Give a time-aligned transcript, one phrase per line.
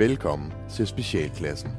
[0.00, 1.70] Velkommen til Specialklassen.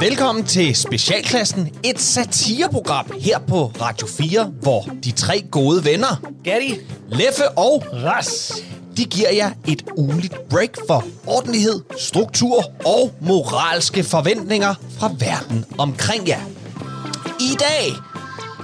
[0.00, 6.80] Velkommen til Specialklassen, et satireprogram her på Radio 4, hvor de tre gode venner, Gatti.
[7.08, 8.62] Leffe og Ras
[8.98, 16.28] de giver jer et ugenligt break for ordentlighed, struktur og moralske forventninger fra verden omkring
[16.28, 16.40] jer.
[17.40, 17.92] I dag,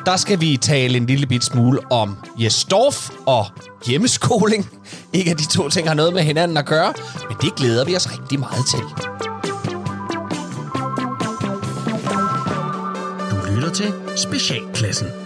[0.07, 3.47] der skal vi tale en lille bit smule om Jesdorf og
[3.87, 4.71] hjemmeskoling.
[5.13, 6.95] Ikke at de to ting har noget med hinanden at gøre,
[7.29, 8.81] men det glæder vi os rigtig meget til.
[13.31, 15.24] Du lytter til Specialklassen.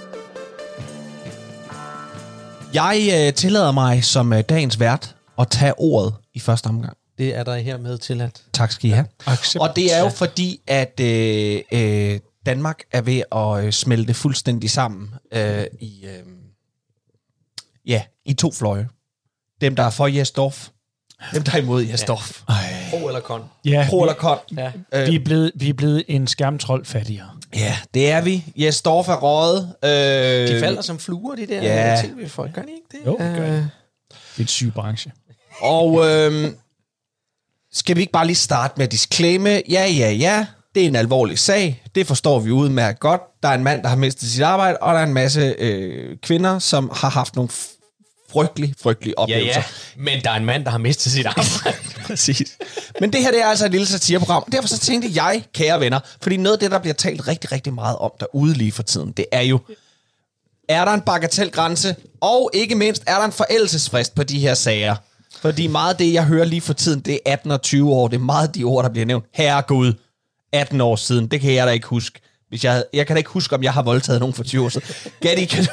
[2.74, 6.96] Jeg øh, tillader mig som øh, dagens vært at tage ordet i første omgang.
[7.18, 8.42] Det er der hermed tilladt.
[8.52, 9.06] Tak skal I have.
[9.26, 9.62] Accept.
[9.62, 14.70] Og det er jo fordi, at øh, øh, Danmark er ved at øh, smelte fuldstændig
[14.70, 16.26] sammen øh, i, øh,
[17.86, 18.88] ja, i to fløje.
[19.60, 20.68] Dem, der er for Jesdorf,
[21.34, 22.42] dem, der er imod Jesdorf.
[22.48, 22.54] Ja.
[22.90, 23.42] Pro eller kon?
[23.64, 24.38] Ja, Pro eller kon?
[24.56, 24.72] Ja.
[24.92, 27.30] vi, er blevet, vi er blevet en skærmtrold fattigere.
[27.56, 28.44] Ja, det er vi.
[28.56, 29.74] Jesdorf er røget.
[29.84, 32.02] Øh, De falder som fluer, de der Ja.
[32.04, 32.54] tv-folk.
[32.54, 33.06] Gør de ikke det?
[33.06, 33.70] Jo, det gør Øh, det.
[34.10, 35.12] Det er en syg branche.
[35.60, 36.48] Og øh,
[37.72, 39.50] skal vi ikke bare lige starte med at disclaime?
[39.50, 40.46] Ja, ja, ja.
[40.74, 41.82] Det er en alvorlig sag.
[41.94, 43.20] Det forstår vi udmærket godt.
[43.42, 46.16] Der er en mand, der har mistet sit arbejde, og der er en masse øh,
[46.22, 47.48] kvinder, som har haft nogle
[48.28, 49.60] f- frygtelige, frygtelige Ja, oplevelser.
[49.60, 49.64] ja.
[49.96, 51.76] Men der er en mand, der har mistet sit arbejde.
[52.06, 52.56] Præcis.
[53.00, 54.44] Men det her det er altså et lille satireprogram.
[54.52, 57.72] Derfor så tænkte jeg, kære venner, fordi noget af det, der bliver talt rigtig, rigtig
[57.72, 59.58] meget om derude lige for tiden, det er jo,
[60.68, 64.96] er der en bagatelgrænse, og ikke mindst, er der en forældelsesfrist på de her sager?
[65.40, 68.08] Fordi meget af det, jeg hører lige for tiden, det er 18 og 20 år.
[68.08, 69.24] Det er meget de ord, der bliver nævnt.
[69.34, 69.92] Herregud,
[70.52, 71.26] 18 år siden.
[71.26, 72.20] Det kan jeg da ikke huske.
[72.48, 74.64] Hvis jeg, havde, jeg kan da ikke huske, om jeg har voldtaget nogen for 20
[74.64, 74.86] år siden.
[75.20, 75.70] Gatti, kan du,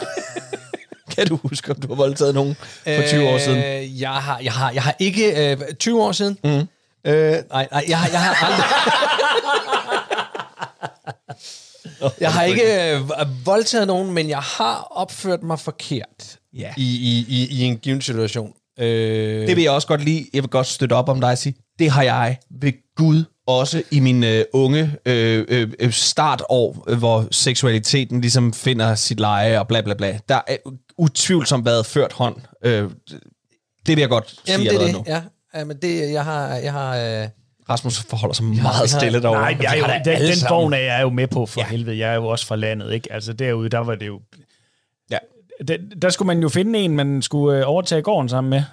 [1.16, 3.58] kan du huske, om du har voldtaget nogen for 20 år siden?
[3.84, 5.52] Øh, jeg, har, jeg, har, jeg har ikke...
[5.52, 6.38] Øh, 20 år siden?
[6.44, 6.50] Mm.
[6.50, 8.66] Øh, nej, nej, jeg, har- jeg har aldrig...
[12.22, 13.02] jeg har ikke øh,
[13.46, 16.74] voldtaget nogen, men jeg har opført mig forkert Ja.
[16.78, 18.54] i, i, i, i en given situation.
[18.80, 20.26] Øh, Det vil jeg også godt lide.
[20.34, 23.84] Jeg vil godt støtte op om dig og sige, det har jeg ved Gud også
[23.92, 29.60] i min øh, unge øh, øh, øh, startår, øh, hvor seksualiteten ligesom finder sit leje
[29.60, 30.20] og bla bla bla.
[30.30, 30.58] Der er
[30.98, 32.36] utvivlsomt været ført hånd.
[32.64, 32.90] Øh, det
[33.88, 35.14] vil jeg godt sige Jamen, det er allerede det, nu.
[35.14, 35.22] ja.
[35.60, 35.66] ja.
[35.66, 36.48] men det, jeg har...
[36.56, 37.28] Jeg har øh,
[37.70, 39.40] Rasmus forholder sig meget stille derovre.
[39.42, 41.66] Nej, jeg er jo, den, den vogn er jeg jo med på for Ja.
[41.66, 41.72] ja.
[41.72, 41.98] helvede.
[41.98, 43.14] Jeg er jo også fra landet, ikke?
[43.14, 44.20] Altså derude, der var det jo...
[45.12, 45.18] Ja.
[45.68, 48.64] Der, der skulle man jo finde en, man skulle øh, overtage gården sammen med,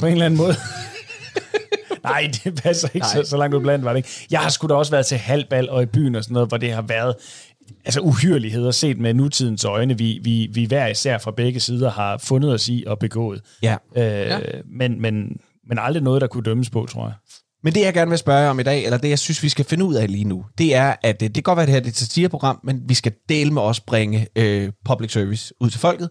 [0.00, 0.54] på en eller anden måde.
[2.04, 4.26] Nej, det passer ikke så, så langt ud blandt, var det ikke?
[4.30, 6.56] Jeg har sgu da også været til halvbal og i byen og sådan noget, hvor
[6.56, 7.14] det har været
[7.84, 12.18] altså uhyreligheder set med nutidens øjne, vi, vi, vi hver især fra begge sider har
[12.18, 13.42] fundet os i og begået.
[13.62, 13.76] Ja.
[13.96, 14.38] Øh, ja.
[14.64, 17.14] Men, men, men aldrig noget, der kunne dømmes på, tror jeg.
[17.64, 19.64] Men det, jeg gerne vil spørge om i dag, eller det, jeg synes, vi skal
[19.64, 21.74] finde ud af lige nu, det er, at øh, det kan godt være, at det
[21.74, 25.54] her det er et satireprogram, men vi skal dele med os bringe øh, public service
[25.60, 26.10] ud til folket.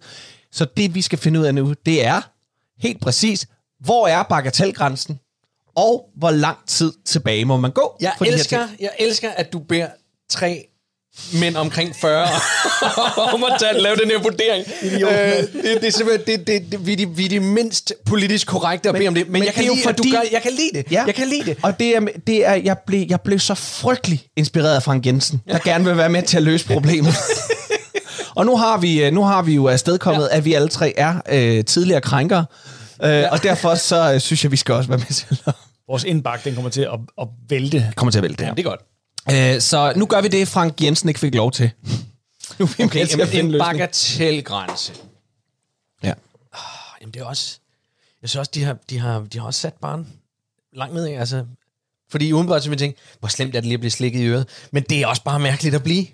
[0.51, 2.21] Så det, vi skal finde ud af nu, det er
[2.79, 3.47] helt præcis,
[3.79, 5.19] hvor er bagatelgrænsen,
[5.75, 7.95] og hvor lang tid tilbage må man gå?
[8.01, 9.87] jeg, elsker, jeg elsker, at du beder
[10.29, 10.67] tre
[11.33, 12.27] mænd omkring 40
[13.33, 14.65] om at tage, lave den her vurdering.
[14.83, 17.93] Øh, det, det er simpelthen, det, det, det, vi, er de, vi er de mindst
[18.05, 20.03] politisk korrekte at bede om det, men, men jeg kan er jo lide, at du
[20.03, 20.91] fordi- gør, jeg kan lide det.
[20.91, 21.03] Ja.
[21.05, 21.57] Jeg kan lide det.
[21.63, 25.41] Og det er, det er jeg, blev, jeg blev så frygtelig inspireret af Frank Jensen,
[25.47, 27.13] der gerne vil være med til at løse problemet.
[28.35, 30.37] og nu har vi, øh, nu har vi jo afstedkommet, ja.
[30.37, 32.45] at vi alle tre er øh, tidligere krænkere.
[33.03, 33.31] Øh, ja.
[33.31, 35.55] Og derfor så øh, synes jeg, vi skal også være med til at
[35.87, 37.93] Vores indbakke, den kommer til at, at vælte.
[37.95, 38.55] komme til at vælte det Ja, her.
[38.55, 39.55] det er godt.
[39.55, 41.71] Øh, så nu gør vi det, Frank Jensen ikke fik lov til.
[42.59, 44.93] Nu er vi Okay, at jamen, en bagatelgrænse.
[46.03, 46.13] Ja.
[47.01, 47.59] Jamen, det er også...
[48.21, 50.07] Jeg synes også, de har, de har, de har også sat barn
[50.73, 51.45] langt ned, altså...
[52.11, 54.25] Fordi umiddelbart så vil jeg tænke, hvor slemt er det lige at blive slikket i
[54.25, 54.45] øret.
[54.71, 56.05] Men det er også bare mærkeligt at blive.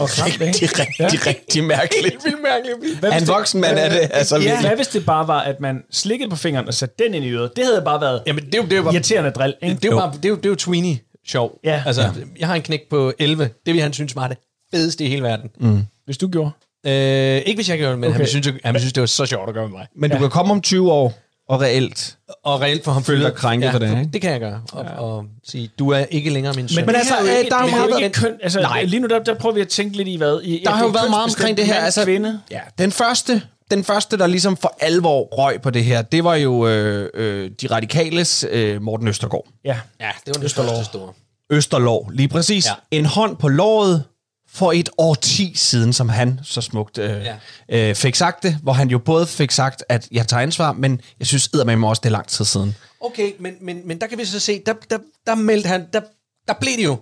[0.00, 0.52] Og klamt, ikke?
[0.52, 2.04] Det er rigtig, rigtig mærkeligt.
[2.04, 2.96] Helt vildt mærkeligt at blive.
[2.96, 4.10] Hvad en voksen mand er det?
[4.12, 4.60] Altså, Ja.
[4.60, 7.28] Hvad hvis det bare var, at man slikkede på fingeren og satte den ind i
[7.30, 7.50] øret?
[7.56, 9.74] Det havde bare været Jamen, det er jo, det er jo bare, irriterende drill, ikke?
[9.74, 11.58] det er jo, bare, det er jo, det er jo Tweenie sjov.
[11.64, 11.82] Ja.
[11.86, 12.08] Altså, ja.
[12.38, 13.50] jeg har en knæk på 11.
[13.66, 14.36] Det vil han synes var det
[14.74, 15.50] fedeste i hele verden.
[15.60, 15.82] Mm.
[16.04, 16.50] Hvis du gjorde.
[16.86, 16.92] Øh,
[17.36, 18.18] ikke hvis jeg gjorde det, men okay.
[18.18, 19.86] Han, synes, han synes, det var så sjovt at gøre med mig.
[19.96, 21.18] Men du kan komme om 20 år
[21.48, 22.16] og reelt.
[22.44, 24.10] Og reelt for ham Føler dig krænket for det, ikke?
[24.12, 24.62] Det kan jeg gøre.
[24.72, 26.76] Og, og sige, du er ikke længere min søn.
[26.76, 28.32] Men, Men altså, øh, der er jo men det meget- ikke køn.
[28.42, 28.82] Altså, Nej.
[28.84, 30.40] lige nu der, der prøver vi at tænke lidt i hvad.
[30.42, 31.74] I, Der har jo været meget omkring det her.
[31.74, 32.40] Altså, kvinde.
[32.50, 36.34] ja, den første den første, der ligesom for alvor røg på det her, det var
[36.34, 39.46] jo øh, øh, de radikales øh, Morten Østergaard.
[39.64, 39.76] Ja.
[40.00, 41.12] Ja, det var den store.
[41.50, 42.66] Østerlov, lige præcis.
[42.66, 42.70] Ja.
[42.92, 42.98] Ja.
[42.98, 44.04] En hånd på låret
[44.54, 47.36] for et årti siden, som han så smukt øh, Ja.
[47.68, 51.00] øh, fik sagt det, hvor han jo både fik sagt, at jeg tager ansvar, men
[51.18, 52.76] jeg synes eddermame også, det er lang tid siden.
[53.00, 56.00] Okay, men, men, men der kan vi så se, der, der, der meldte han, der,
[56.48, 56.96] der blev det jo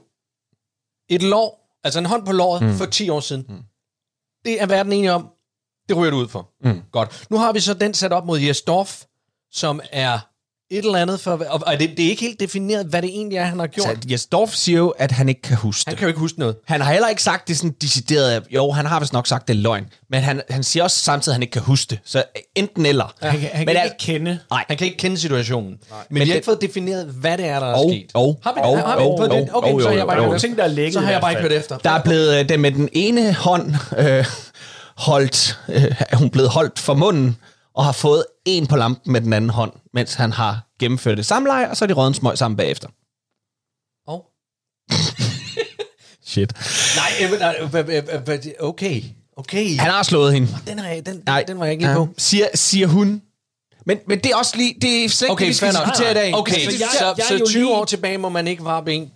[1.08, 2.74] et lår, altså en hånd på låret mm.
[2.74, 3.44] for 10 år siden.
[3.48, 3.62] Mm.
[4.44, 5.28] Det er verden enige om.
[5.88, 6.50] Det ryger du ud for.
[6.64, 6.80] Mm.
[6.92, 7.26] Godt.
[7.30, 9.02] Nu har vi så den sat op mod Jes Dorf,
[9.50, 10.18] som er
[10.72, 11.44] et eller andet for...
[11.50, 13.86] Og, det, det er ikke helt defineret, hvad det egentlig er, han har gjort.
[13.86, 15.98] Så Jes Dorf siger jo, at han ikke kan huske han det.
[15.98, 16.56] kan jo ikke huske noget.
[16.66, 18.42] Han har heller ikke sagt det sådan decideret.
[18.50, 19.84] Jo, han har vist nok sagt, det er løgn.
[20.10, 21.98] Men han, han siger også samtidig, at han ikke kan huske det.
[22.04, 22.24] Så
[22.54, 23.14] enten eller.
[23.22, 24.38] Han, kan- han Men kan al- ikke kende.
[24.50, 24.64] Nej.
[24.68, 25.68] Han kan ikke kende situationen.
[25.70, 25.78] Men,
[26.10, 28.10] men vi har ikke fået defineret, hvad det er, der er Og- sket.
[28.14, 29.48] og- har vi, og- har vi og- fået det?
[29.52, 31.00] Okay, og- så har jo, jeg bare jo, ikke hørt Ting, der er lækket Så
[31.00, 31.78] har jeg bare ikke hørt efter.
[31.78, 34.24] Der er blevet øh, den med den ene hånd øh,
[34.96, 37.36] holdt, øh, er hun blevet holdt for munden,
[37.74, 41.26] og har fået en på lampen med den anden hånd, mens han har gennemført det
[41.26, 42.88] samleje, og så er de røget smøg sammen bagefter.
[44.06, 44.26] Og?
[46.30, 46.52] Shit.
[46.96, 49.02] Nej, øh, øh, øh, okay.
[49.36, 49.76] Okay.
[49.78, 50.48] Han har slået hende.
[50.66, 51.44] Den, er, den, den, Nej.
[51.48, 52.08] den var jeg ikke lige på.
[52.18, 53.22] Siger, siger hun.
[53.86, 56.34] Men, men det er også lige, det er slet Okay, vi skal diskutere i dag.
[56.34, 58.92] Okay, Altså, jeg- så, jeg så jo 20 lige- år tilbage må man ikke varpe
[58.94, 59.12] en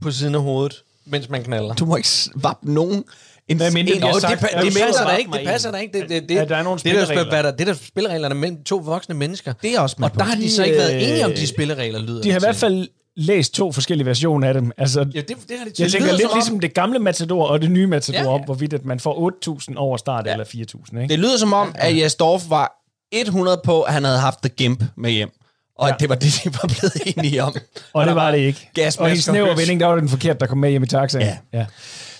[0.00, 1.74] på siden af hovedet, mens man knaller.
[1.74, 3.04] Du må ikke vappe nogen.
[3.48, 5.70] En, Hvad mindre en, bliver Nå, sagt, det, det, jo passer at ikke, det passer
[5.70, 5.98] da ikke.
[6.00, 8.76] Det, det, det, Ja, der er nogle det, der, der, det der spillereglerne mellem to
[8.76, 9.52] voksne mennesker.
[9.62, 10.18] Det er også Og på.
[10.18, 12.36] der har de De, så ikke været øh, enige om de spilleregler, lyder De har
[12.36, 14.72] i det hvert fald læst to forskellige versioner af dem.
[14.78, 17.46] Altså, Ja, det, det har de jeg tænker lidt som om- ligesom det gamle Matador
[17.46, 20.32] og det nye Matador, Ja, ja, om hvorvidt at man får 8.000 over start ja.
[20.32, 21.00] eller 4.000.
[21.00, 21.08] Ikke?
[21.12, 22.72] Det lyder som om, at Jes Dorf var
[23.12, 25.30] 100 på, at han havde haft The Gimp med hjem.
[25.78, 25.94] Og ja.
[26.00, 27.56] Det var det, de var blevet enige om.
[27.92, 28.68] Og det var det ikke.
[28.98, 31.24] og i snæver vending, der var det den forkerte, der kom med hjem i taxaen.
[31.26, 31.36] Ja.
[31.58, 31.66] ja.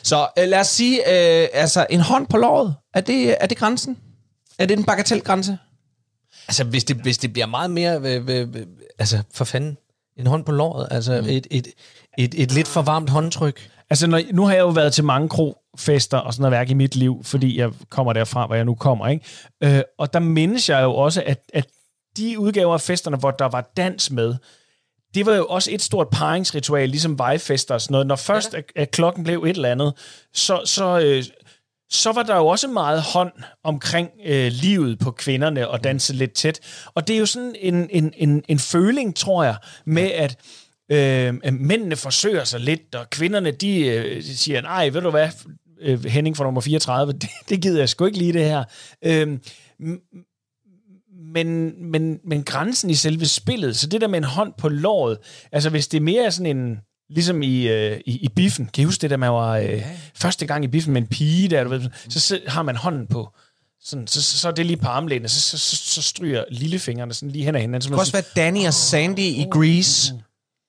[0.02, 3.58] Så øh, lad os sige, øh, altså en hånd på låret, er det, er det
[3.58, 3.98] grænsen?
[4.58, 5.58] Er det den bagatelgrænse?
[6.48, 8.00] Altså, hvis det, hvis det bliver meget mere...
[8.00, 8.66] Øh, øh, øh,
[8.98, 9.76] altså, for fanden.
[10.16, 10.88] En hånd på låret.
[10.90, 11.28] Altså, mm.
[11.28, 11.68] et, et,
[12.18, 13.70] et, et lidt for varmt håndtryk.
[13.90, 16.74] Altså, når, nu har jeg jo været til mange krofester og sådan noget værk i
[16.74, 19.26] mit liv, fordi jeg kommer derfra, hvor jeg nu kommer, ikke?
[19.62, 21.66] Øh, og der mindes jeg jo også, at, at
[22.16, 24.34] de udgaver af festerne, hvor der var dans med,
[25.14, 28.06] det var jo også et stort paringsritual, ligesom vejfester og sådan noget.
[28.06, 29.92] Når først at, at klokken blev et eller andet,
[30.34, 31.24] så, så, øh,
[31.90, 33.32] så var der jo også meget hånd
[33.64, 36.60] omkring øh, livet på kvinderne og danse lidt tæt.
[36.94, 39.56] Og det er jo sådan en, en, en, en føling, tror jeg,
[39.86, 40.36] med at
[40.92, 45.28] øh, mændene forsøger sig lidt, og kvinderne, de øh, siger, nej, ved du hvad,
[45.80, 48.64] øh, Henning fra nummer 34, det, det gider jeg sgu ikke lige det her.
[49.04, 49.38] Øh,
[51.32, 55.18] men, men, men grænsen i selve spillet, så det der med en hånd på låret,
[55.52, 56.76] altså hvis det er mere sådan en,
[57.10, 59.82] ligesom i, øh, i, i biffen, kan I huske det, der man var øh,
[60.14, 63.06] første gang i biffen med en pige, der, du ved, så, så har man hånden
[63.06, 63.28] på,
[63.84, 67.14] sådan, så, så, så er det lige på armlænet, så, så, så, så stryger lillefingrene
[67.14, 67.82] sådan lige hen ad hinanden.
[67.82, 70.14] Så Det kan også være Danny og Sandy i Grease,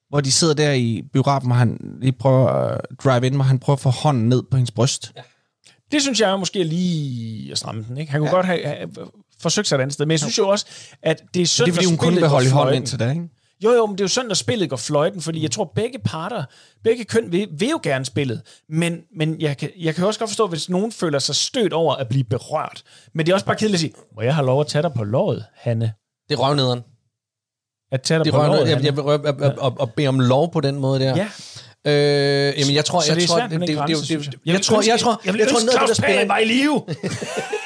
[0.09, 3.59] hvor de sidder der i biografen, og han lige prøver at drive ind, hvor han
[3.59, 5.11] prøver at få hånden ned på hendes bryst.
[5.15, 5.21] Ja.
[5.91, 7.97] Det synes jeg er måske er lige at stramme den.
[7.97, 8.11] Ikke?
[8.11, 8.35] Han kunne ja.
[8.35, 8.89] godt have, have
[9.43, 10.05] forsøgt sig et andet sted.
[10.05, 10.65] Men jeg synes jo også,
[11.03, 13.09] at det er synd, Det er fordi, hun kun vil holde i hånden indtil da,
[13.09, 13.29] ikke?
[13.63, 15.99] Jo, jo, men det er jo sådan, når spillet går fløjten, fordi jeg tror, begge
[16.05, 16.43] parter,
[16.83, 18.41] begge køn vil, vil jo gerne spillet.
[18.69, 21.95] Men, men jeg, kan, jeg kan også godt forstå, hvis nogen føler sig stødt over
[21.95, 22.83] at blive berørt.
[23.15, 24.91] Men det er også bare kedeligt at sige, må jeg have lov at tage dig
[24.93, 25.93] på låret, Hanne?
[26.29, 26.81] Det røv nederen.
[27.91, 28.59] At tage dig Det på røv låret.
[28.59, 28.85] Jeg, Hanne?
[28.85, 31.15] jeg vil røve- at, at, at, at bede om lov på den måde der.
[31.17, 31.27] Ja,
[31.87, 33.95] Øh, jamen, jeg tror, så jeg det er tror, svært med den det, det, grænse,
[33.99, 34.53] det, synes det, jeg.
[34.53, 36.13] jeg, tror, jeg tror, jeg vil jeg tror, ønske, noget af det, Claus der Pagh
[36.13, 36.81] spiller var i live.
[36.81, 37.62] Okay, vi- jeg tror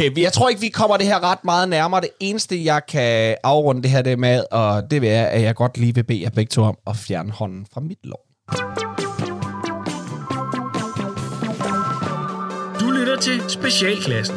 [0.00, 2.00] Okay, jeg tror ikke, vi kommer det her ret meget nærmere.
[2.00, 5.54] Det eneste, jeg kan afrunde det her det med, og det vil er, at jeg
[5.54, 8.26] godt lige vil bede jer begge to om at fjerne hånden fra mit lår.
[12.80, 14.36] Du lytter til Specialklassen.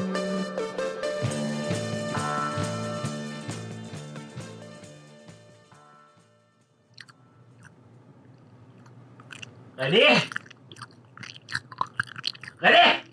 [9.80, 10.20] René?
[12.64, 13.13] René?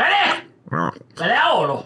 [0.00, 0.24] René?
[0.72, 1.82] Ja, Hvad laver du?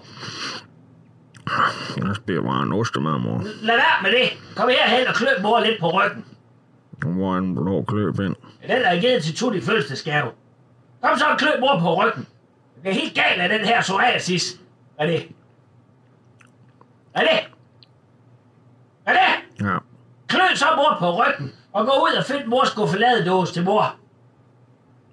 [2.07, 3.43] jeg spiser bare en ostemad, mor.
[3.63, 4.29] Lad være med det.
[4.57, 6.25] Kom herhen og kløb mor lidt på ryggen.
[6.99, 8.37] Hvor er en blå kløb ind?
[8.63, 10.31] Den er givet til Tutti fødselsdagsgave.
[11.03, 12.27] Kom så og kløb mor på ryggen.
[12.83, 14.61] Det er helt galt af den her psoriasis.
[15.01, 15.33] René?
[17.19, 17.39] René?
[19.09, 19.29] René?
[19.61, 19.77] Ja.
[20.29, 23.95] Kløb så mor på ryggen og gå ud og find mors guffeladedåse til mor.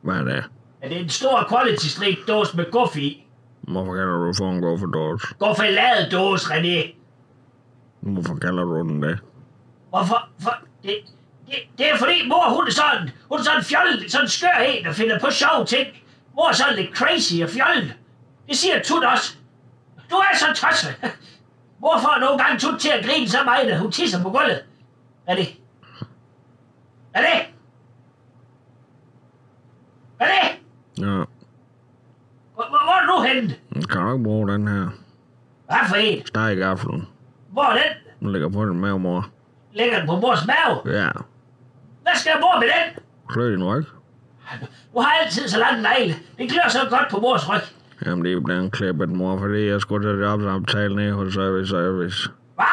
[0.02, 0.44] Hvad er det?
[0.84, 3.28] Ja, det er en stor quality street dåse med guf i.
[3.62, 5.28] Hvorfor kalder du for en guffeldåse?
[5.40, 6.96] Guffeladedåse, René.
[8.02, 9.20] Hvorfor kalder du den det?
[9.90, 10.30] Hvorfor?
[10.40, 10.54] For,
[10.84, 10.96] det,
[11.48, 14.86] det, det er fordi mor, hun er sådan, hun er sådan fjollet, sådan skør en,
[14.86, 15.88] der finder på sjove ting.
[16.36, 17.94] Mor er sådan lidt crazy og fjollet.
[18.48, 19.36] Det siger Tut også.
[20.10, 20.96] Du er så tosset.
[21.82, 24.64] Mor får nogle gange Tut til at grine så meget, at hun tisser på gulvet.
[25.28, 25.48] Er det?
[27.14, 27.48] Er det?
[30.20, 30.60] Er det?
[31.00, 31.26] Ja, Hvor,
[32.56, 33.56] hvor, hvor er du henne?
[33.90, 34.88] kan du ikke bruge den her
[35.66, 36.26] Hvad for en?
[36.26, 37.08] stegegaflen?
[37.52, 37.84] Hvor er den?
[38.20, 39.28] Den ligger på din mave, mor.
[39.74, 40.98] Ligger den på mors mave?
[41.02, 41.10] Ja,
[42.02, 43.04] Hvad skal mor med den?
[43.30, 43.84] klø din ryg.
[44.94, 46.16] Du har altid så lang negle.
[46.38, 47.62] Det klør så godt på mors ryg.
[48.06, 52.30] Jamen, det er blevet klippet, mor, fordi jeg skulle til jobsamtale ned hos Service Service.
[52.56, 52.66] Hvad?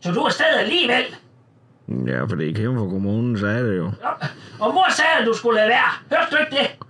[0.00, 1.04] Så du er stadig alligevel?
[2.06, 3.84] Ja, fordi Kim fra kommunen sagde det jo.
[3.84, 4.08] Nå,
[4.60, 5.90] Og mor sagde, at du skulle lade være.
[6.18, 6.81] Hørte du ikke det?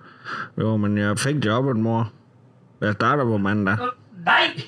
[0.60, 2.10] Jo, men jeg fik jobbet, mor.
[2.80, 3.76] Jeg starter på mandag.
[3.80, 3.88] Øh,
[4.24, 4.62] Nej.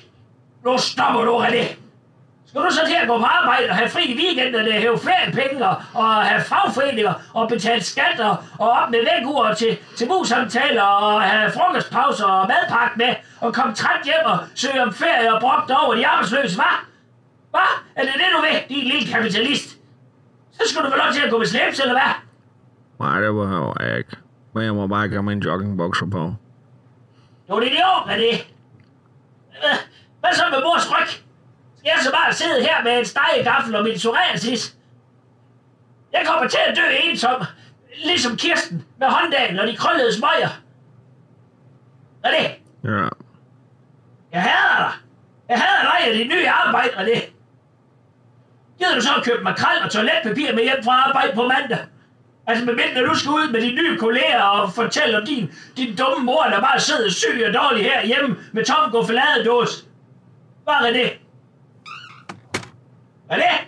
[0.65, 1.75] Nu stopper du, René.
[2.47, 5.65] Skal du så til at gå på arbejde og have fri i weekenderne, hæve feriepenge
[5.67, 8.29] og, og have fagforeninger og betale skatter
[8.59, 13.73] og op med vækkeur til, til mus-samtaler og have frokostpauser og madpakke med og komme
[13.75, 16.85] træt hjem og søge om ferie og brokke over de arbejdsløse, hva'?
[17.51, 17.67] Hva?
[17.95, 19.69] Er det det, du vil, din lille kapitalist?
[20.51, 22.11] Så skal du vel lov til at gå med slæbs, eller hvad?
[22.99, 24.17] Nej, det behøver jeg ikke.
[24.55, 26.33] Men jeg må bare have mine joggingbukser på.
[27.47, 28.43] Du er idiot, René.
[29.59, 29.77] Hvad,
[30.19, 31.07] hvad så med mors ryg?
[31.77, 34.77] Skal jeg så bare sidde her med en stegegaffel og min psoriasis?
[36.13, 37.43] Jeg kommer til at dø ensom,
[38.05, 40.49] ligesom Kirsten med hånddagen og de krøllede smøger.
[42.25, 42.43] René,
[42.83, 43.07] Ja,
[44.31, 44.91] jeg hader dig.
[45.49, 47.19] Jeg hader dig og dit nye arbejde, René.
[48.77, 51.79] Gider du så at købe makrel og toiletpapir med hjem fra arbejde på mandag?
[52.47, 55.95] Altså med mindre du skal ud med dine nye kolleger og fortælle om din, din
[55.95, 59.85] dumme mor, der bare sidder syg og dårlig her hjemme med tom goffeladedås.
[60.63, 61.11] Hvad er det?
[63.25, 63.67] Hvad er det?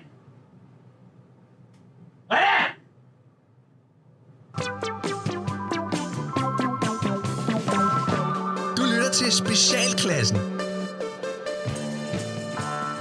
[2.27, 2.73] Hvad er det?
[8.77, 10.37] Du lytter til Specialklassen.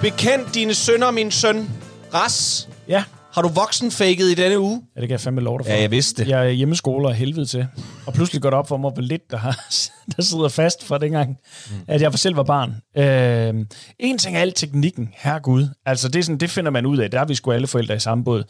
[0.00, 1.68] Bekendt dine sønner, min søn.
[2.14, 3.04] Ras, Ja.
[3.36, 4.82] Har du voksenfaket i denne uge?
[4.96, 5.72] Ja, det kan jeg fandme lov dig for.
[5.72, 6.30] Ja, jeg vidste det.
[6.30, 7.66] Jeg er hjemmeskoler helvede til.
[8.06, 9.64] Og pludselig går det op for mig, hvor lidt der, har,
[10.16, 11.28] der sidder fast fra dengang,
[11.70, 11.76] mm.
[11.88, 12.74] at jeg for selv var barn.
[12.96, 13.66] Øh,
[13.98, 15.68] en ting er alt teknikken, herregud.
[15.86, 17.10] Altså, det, er sådan, det finder man ud af.
[17.10, 18.44] Der er vi sgu alle forældre i samme båd.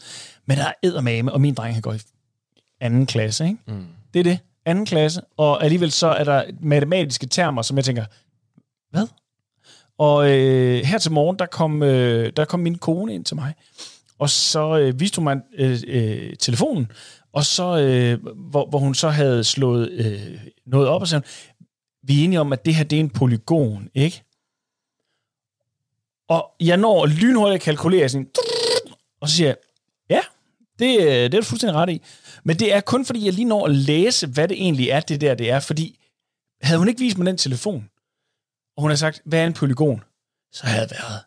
[0.45, 1.99] Men der er eddermame, og min dreng han går i
[2.81, 3.57] anden klasse, ikke?
[3.67, 3.85] Mm.
[4.13, 4.39] Det er det.
[4.65, 5.21] Anden klasse.
[5.37, 8.05] Og alligevel så er der matematiske termer, som jeg tænker,
[8.91, 9.07] hvad?
[9.97, 13.53] Og øh, her til morgen, der kom, øh, der kom min kone ind til mig,
[14.19, 16.91] og så øh, viste hun mig øh, øh, telefonen,
[17.33, 21.25] og så, øh, hvor, hvor hun så havde slået øh, noget op og sagde,
[22.03, 24.23] vi er enige om, at det her det er en polygon, ikke?
[26.27, 28.29] Og jeg når lynhurtigt at kalkulere sådan,
[29.21, 29.57] og så siger jeg,
[30.09, 30.21] ja,
[30.79, 32.01] det, øh, det er du fuldstændig ret i.
[32.43, 35.21] Men det er kun fordi, jeg lige når at læse, hvad det egentlig er, det
[35.21, 35.59] der det er.
[35.59, 35.99] Fordi
[36.61, 37.89] havde hun ikke vist mig den telefon,
[38.77, 40.03] og hun har sagt, hvad er en polygon?
[40.51, 41.21] Så havde jeg været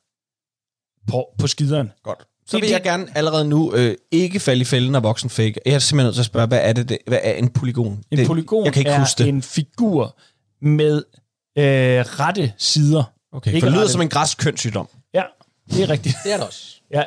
[1.06, 1.92] på, på skideren.
[2.02, 2.29] Godt.
[2.50, 5.54] Så Det- vil jeg det- gerne allerede nu øh, ikke falde i fælden af voksenfake.
[5.66, 8.02] Jeg er simpelthen nødt til at spørge, hvad er det, det hvad er en polygon?
[8.10, 9.28] En det, polygon Jeg kan ikke er huske det.
[9.28, 10.16] en figur
[10.62, 10.96] med
[11.58, 13.12] øh, rette sider.
[13.32, 14.88] Okay, ikke for det lyder rette- som en græsk kønssygdom.
[15.14, 15.22] Ja,
[15.70, 16.16] det er rigtigt.
[16.24, 16.76] Det er det også.
[16.94, 17.02] Ja,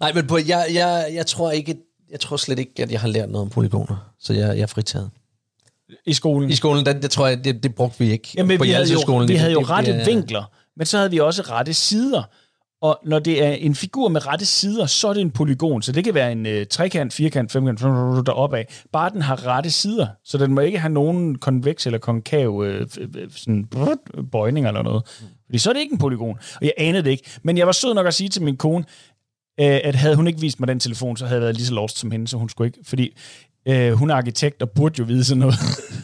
[0.00, 1.76] Nej, men på, jeg, jeg, jeg tror ikke,
[2.10, 4.12] jeg tror slet ikke, at jeg har lært noget om polygoner.
[4.20, 5.10] Så jeg, jeg er fritaget.
[6.06, 6.50] I skolen.
[6.50, 8.28] I skolen, der, det tror jeg, det, det brugte vi ikke.
[8.36, 10.44] Jamen, på vi havde jo, vi havde jo rette det er- vinkler,
[10.76, 12.22] men så havde vi også rette sider.
[12.82, 15.82] Og når det er en figur med rette sider, så er det en polygon.
[15.82, 17.80] Så det kan være en øh, trekant, firkant, femkant,
[18.26, 18.66] deroppe af.
[18.92, 20.06] Bare den har rette sider.
[20.24, 23.98] Så den må ikke have nogen konveks eller konkav øh, øh, sådan, brrrt,
[24.32, 25.02] bøjninger eller noget.
[25.46, 26.38] Fordi så er det ikke en polygon.
[26.54, 27.30] Og jeg anede det ikke.
[27.42, 28.84] Men jeg var sød nok at sige til min kone,
[29.60, 31.74] øh, at havde hun ikke vist mig den telefon, så havde jeg været lige så
[31.74, 32.78] lost som hende, så hun skulle ikke.
[32.84, 33.16] Fordi
[33.68, 35.54] øh, hun er arkitekt og burde jo vide sådan noget.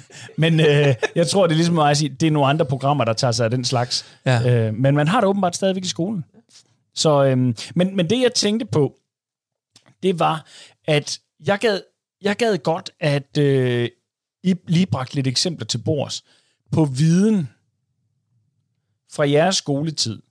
[0.37, 3.05] Men øh, jeg tror, det er ligesom mig at sige, det er nogle andre programmer,
[3.05, 4.05] der tager sig af den slags.
[4.27, 4.67] Ja.
[4.67, 6.25] Øh, men man har det åbenbart stadigvæk i skolen.
[6.99, 8.99] Så, øhm, men, men det, jeg tænkte på,
[10.03, 10.47] det var,
[10.85, 11.81] at jeg gad,
[12.23, 13.89] jeg gad godt, at øh,
[14.43, 16.25] I lige bragte lidt eksempler til bords
[16.73, 17.49] på viden
[19.13, 20.23] fra jeres skoletid,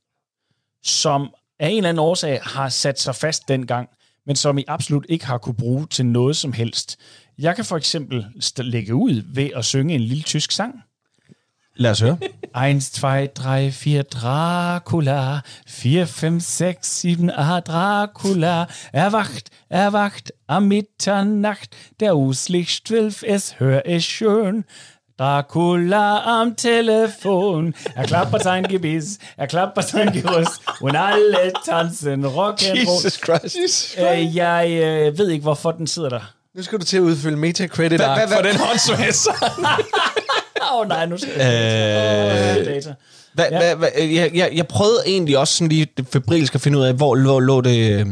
[0.83, 3.89] som af en eller anden årsag har sat sig fast dengang,
[4.25, 6.97] men som I absolut ikke har kunne bruge til noget som helst.
[7.37, 8.25] Jeg kan for eksempel
[8.57, 10.81] lægge ud ved at synge en lille tysk sang.
[11.79, 12.17] Lad os høre.
[12.55, 15.41] 1, 2, 3, 4, Dracula.
[15.67, 18.67] 4, 5, 6, 7, 8, Dracula.
[18.93, 21.69] Erwacht, erwacht am Mitternacht.
[21.99, 24.65] Der Uslicht zwölf, es hör ich schön.
[25.19, 27.73] Dracula am Telefon.
[27.95, 30.61] Er klappert sein Gebiss, er klappert sein Gerüst.
[30.81, 33.19] Und alle tanzen Rock'n'Roll.
[33.25, 33.97] Christ.
[33.99, 36.33] Øh, jeg øh, ved ikke, hvorfor den sidder der.
[36.55, 37.37] Nu skal du til at udfylde
[38.27, 39.27] hvad- for den håndsvæs.
[40.73, 42.57] Åh oh, nej, nu skal jeg...
[42.59, 42.93] Øh, data.
[43.33, 43.57] Hva, ja.
[43.57, 46.93] hva, hva, jeg, jeg, jeg prøvede egentlig også sådan lige febrilsk at finde ud af,
[46.93, 47.99] hvor lå, lå det...
[47.99, 48.05] øh,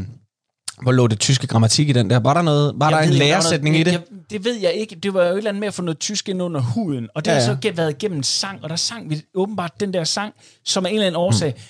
[0.81, 2.19] Hvor lå det tyske grammatik i den der?
[2.19, 3.91] Var der, noget, var der Jeg en ved ikke, der læresætning noget, i det?
[3.91, 4.95] Jeg, det ved jeg ikke.
[4.95, 7.07] Det var jo et eller andet med at få noget tysk ind under huden.
[7.15, 9.93] Og det Ja, ja, har så været gennem sang, og der sang vi åbenbart den
[9.93, 10.33] der sang,
[10.65, 11.61] som af en eller anden årsag mm.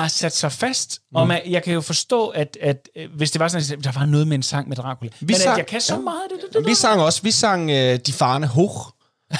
[0.00, 0.98] har sat sig fast.
[1.10, 1.16] Mm.
[1.16, 3.92] Og man, jeg kan jo forstå, at, at øh, hvis det var sådan, at der
[4.00, 5.10] var noget med en sang med Dracula.
[5.20, 6.00] Vi Men sang- at jeg kan så ja.
[6.00, 8.74] meget, det, det, det, Vi sang også, vi sang øh, De Farne Hoch.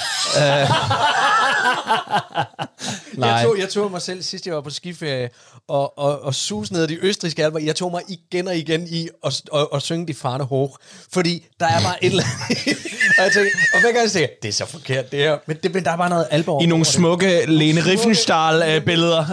[3.17, 5.29] Jeg tog, jeg tog mig selv, sidst jeg var på skiferie,
[5.67, 7.59] og, og, og sus ned de østrigske alber.
[7.59, 10.73] Jeg tog mig igen og igen i at, at, at synge de farne hoch.
[11.13, 12.77] Fordi der er bare et eller andet.
[13.17, 15.37] og jeg tænker, og hver gang jeg tænker, det er så forkert det her.
[15.47, 16.93] Men, det, men der er bare noget alvor I nogle det.
[16.93, 19.25] smukke Lene Riefenstahl-billeder.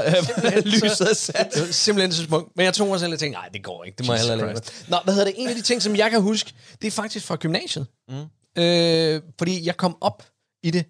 [0.65, 1.49] Lyset er sat.
[1.55, 2.57] Det var simpelthen så smukt.
[2.57, 3.97] Men jeg tog mig selv og tænkte, nej, det går ikke.
[3.99, 4.61] Det må jeg heller lade.
[4.89, 5.35] Nå, hvad hedder det?
[5.37, 7.87] En af de ting, som jeg kan huske, det er faktisk fra gymnasiet.
[8.09, 8.63] Mm.
[8.63, 10.23] Øh, fordi jeg kom op
[10.65, 10.85] i det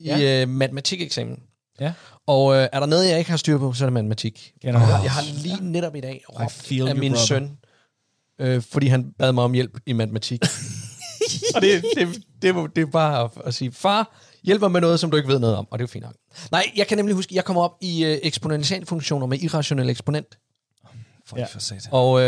[0.00, 0.42] i Ja.
[0.42, 1.38] øh, matematikeksamen.
[1.80, 1.92] Ja.
[2.26, 4.52] Og øh, er der noget, jeg ikke har styr på, så er det matematik.
[4.62, 7.26] Kender Jeg, har lige netop i dag råbt af min brother.
[7.26, 7.58] søn,
[8.40, 10.40] øh, fordi han bad mig om hjælp i matematik.
[11.54, 14.80] og det, det, det, det, det er bare at, at sige, far, hjælp mig med
[14.80, 15.66] noget, som du ikke ved noget om.
[15.70, 16.14] Og det er jo fint nok.
[16.50, 20.38] Nej, jeg kan nemlig huske, jeg kommer op i øh, eksponentialfunktioner med irrationel eksponent.
[21.38, 21.44] Ja.
[21.52, 21.88] For satan.
[21.92, 22.26] Og øh,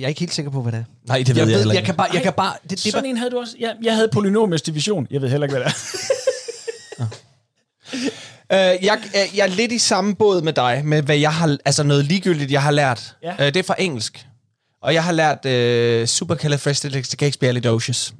[0.00, 0.84] jeg er ikke helt sikker på, hvad det er.
[1.08, 1.86] Nej, det ved Jeg, jeg, ved, heller jeg ikke.
[1.86, 2.08] kan bare...
[2.14, 3.54] Jeg kan bare det, det er Sådan bare en havde du også.
[3.60, 5.06] Ja, jeg havde polynomisk division.
[5.10, 5.74] Jeg ved heller ikke, hvad det
[6.98, 6.98] er.
[8.52, 8.88] Øh, jeg, øh,
[9.38, 12.50] jeg er lidt i samme båd med dig, med hvad jeg har, altså noget ligegyldigt,
[12.52, 13.16] jeg har lært.
[13.22, 13.32] Ja.
[13.32, 14.26] Øh, det er fra engelsk.
[14.82, 18.14] Og jeg har lært øh, supercalifragilisticexpialidocious.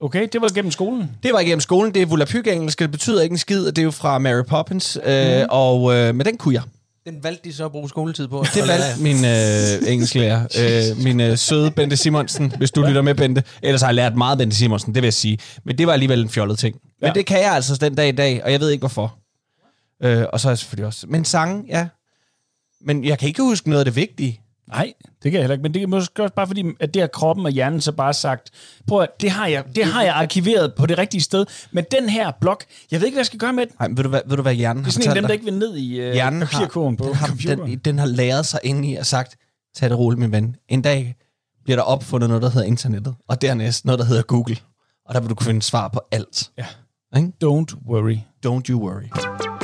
[0.00, 1.10] Okay, det var gennem skolen.
[1.22, 3.84] Det var igennem skolen, det er volapyk-engelsk, det betyder ikke en skid, og det er
[3.84, 5.46] jo fra Mary Poppins, øh, Mhm.
[5.50, 6.62] og øh, men den kunne jeg.
[7.08, 8.44] Den valgte de så at bruge skoletid på.
[8.54, 10.46] Det valgte min øh, engelsklærer,
[10.92, 13.42] øh, min øh, søde Bente Simonsen, hvis du lytter med, Bente.
[13.62, 15.38] Ellers har jeg lært meget Bente Simonsen, det vil jeg sige.
[15.64, 16.76] Men det var alligevel en fjollet ting.
[17.00, 17.12] Men Ja.
[17.12, 19.18] det kan jeg altså den dag i dag, og jeg ved ikke hvorfor.
[20.02, 21.06] Øh, og så er jeg selvfølgelig også...
[21.08, 21.88] Men sange, ja.
[22.80, 24.40] Men jeg kan ikke huske noget af det vigtige.
[24.68, 25.62] Nej, det kan jeg heller ikke.
[25.62, 28.14] Men det er måske også bare fordi, at det har kroppen og hjernen så bare
[28.14, 28.50] sagt,
[28.86, 31.46] prøv at, det har jeg, det har jeg arkiveret på det rigtige sted.
[31.70, 33.74] Men den her blok, jeg ved ikke, hvad jeg skal gøre med den.
[33.80, 35.26] Nej, ved du hvad, ved du, hvad hjernen Det er har sådan en af dem,
[35.26, 37.70] der ikke vil ned i uh, Hjernen har, papirkurven på den, har, computeren.
[37.70, 39.36] den, den har læret sig ind i og sagt,
[39.76, 40.56] tag det roligt, min ven.
[40.68, 41.16] En dag
[41.64, 44.56] bliver der opfundet noget, der hedder internettet, og dernæst noget, der hedder Google.
[45.06, 46.50] Og der vil du kunne finde svar på alt.
[46.58, 46.66] Ja.
[47.16, 47.32] Ikke?
[47.44, 48.18] Don't worry.
[48.46, 49.57] Don't you worry.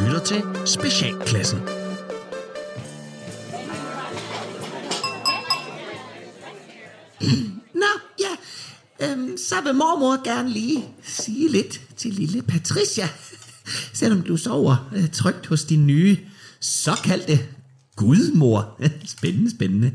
[0.00, 1.58] Lytter til Specialklassen.
[7.74, 8.34] Nå, ja.
[9.00, 13.08] Øhm, så vil mormor gerne lige sige lidt til lille Patricia.
[13.92, 16.18] Selvom du sover øh, trygt hos din nye
[16.60, 17.40] såkaldte
[17.96, 18.80] gudmor.
[19.06, 19.92] spændende, spændende.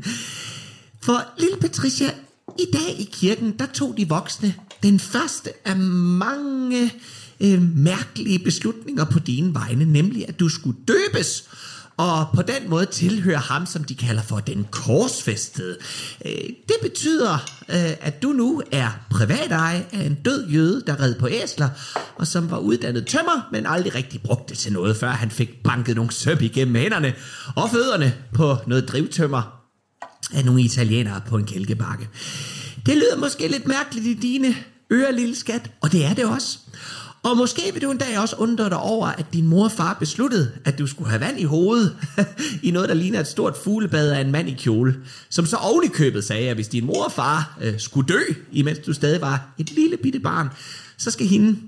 [1.02, 2.10] For lille Patricia,
[2.58, 6.92] i dag i kirken, der tog de voksne den første af mange
[7.40, 11.44] øh, mærkelige beslutninger på dine vegne, nemlig at du skulle døbes,
[11.96, 15.76] og på den måde tilhøre ham, som de kalder for den korsfæstede.
[16.26, 16.32] Øh,
[16.68, 17.34] det betyder,
[17.68, 21.68] øh, at du nu er privatej af en død jøde, der red på æsler,
[22.16, 25.62] og som var uddannet tømmer, men aldrig rigtig brugte det til noget, før han fik
[25.62, 27.14] banket nogle søb igennem hænderne
[27.56, 29.42] og fødderne på noget drivtømmer
[30.34, 32.08] af nogle italienere på en kælkebakke.
[32.86, 34.56] Det lyder måske lidt mærkeligt i dine
[34.92, 36.58] ører, lille skat, og det er det også.
[37.26, 39.94] Og måske vil du en dag også undre dig over, at din mor og far
[39.94, 41.96] besluttede, at du skulle have vand i hovedet
[42.62, 44.96] i noget, der ligner et stort fuglebad af en mand i kjole,
[45.28, 48.20] som så oven i købet sagde, at hvis din mor og far øh, skulle dø,
[48.52, 50.48] imens du stadig var et lille bitte barn,
[50.96, 51.58] så skal hende,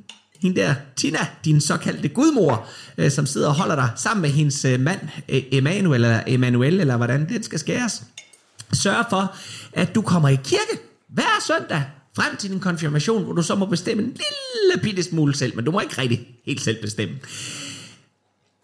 [0.43, 2.67] hende der, Tina, din såkaldte gudmor,
[2.99, 6.23] øh, som sidder og holder dig sammen med hendes øh, mand, e-, øh, Emanuel, eller
[6.27, 8.03] Emanuel, eller hvordan den skal skæres,
[8.73, 9.37] sørge for,
[9.73, 11.83] at du kommer i kirke hver søndag
[12.19, 15.65] frem til din konfirmation, hvor du så må bestemme en lille bitte smule selv, men
[15.65, 17.15] du må ikke rigtig helt selv bestemme.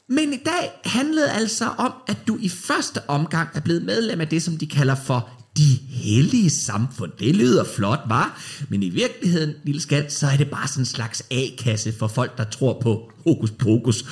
[0.08, 4.28] Men i dag handlede altså om, at du i første omgang er blevet medlem af
[4.28, 7.12] det, som de kalder for de hellige samfund.
[7.18, 10.86] Det lyder flot, var, Men i virkeligheden, lille skat, så er det bare sådan en
[10.86, 14.04] slags A-kasse for folk, der tror på hokus pokus,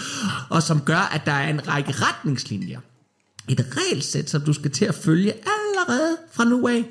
[0.50, 2.80] og som gør, at der er en række retningslinjer.
[3.48, 6.84] Et regelsæt, som du skal til at følge allerede fra nu af.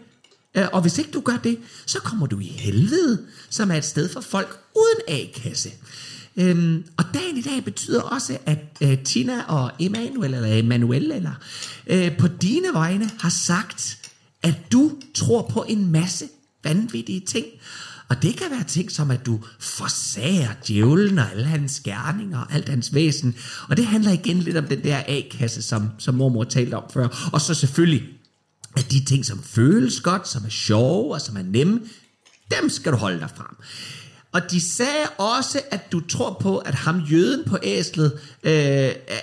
[0.55, 3.85] Øh, og hvis ikke du gør det, så kommer du i helvede, som er et
[3.85, 5.69] sted for folk uden A-kasse.
[6.37, 11.33] Øhm, og dagen i dag betyder også, at øh, Tina og Emanuel, eller Emanuel, eller
[11.87, 13.97] øh, på dine vegne har sagt,
[14.43, 16.25] at du tror på en masse
[16.63, 17.45] vanvittige ting.
[18.09, 22.53] Og det kan være ting som, at du forsager djævlen og alle hans gerninger og
[22.53, 23.35] alt hans væsen.
[23.69, 27.29] Og det handler igen lidt om den der A-kasse, som, som mormor talte om før.
[27.33, 28.03] Og så selvfølgelig,
[28.77, 31.79] at de ting, som føles godt, som er sjove og som er nemme,
[32.59, 33.55] dem skal du holde dig fra.
[34.33, 38.11] Og de sagde også, at du tror på, at ham jøden på æslet,
[38.43, 38.51] øh,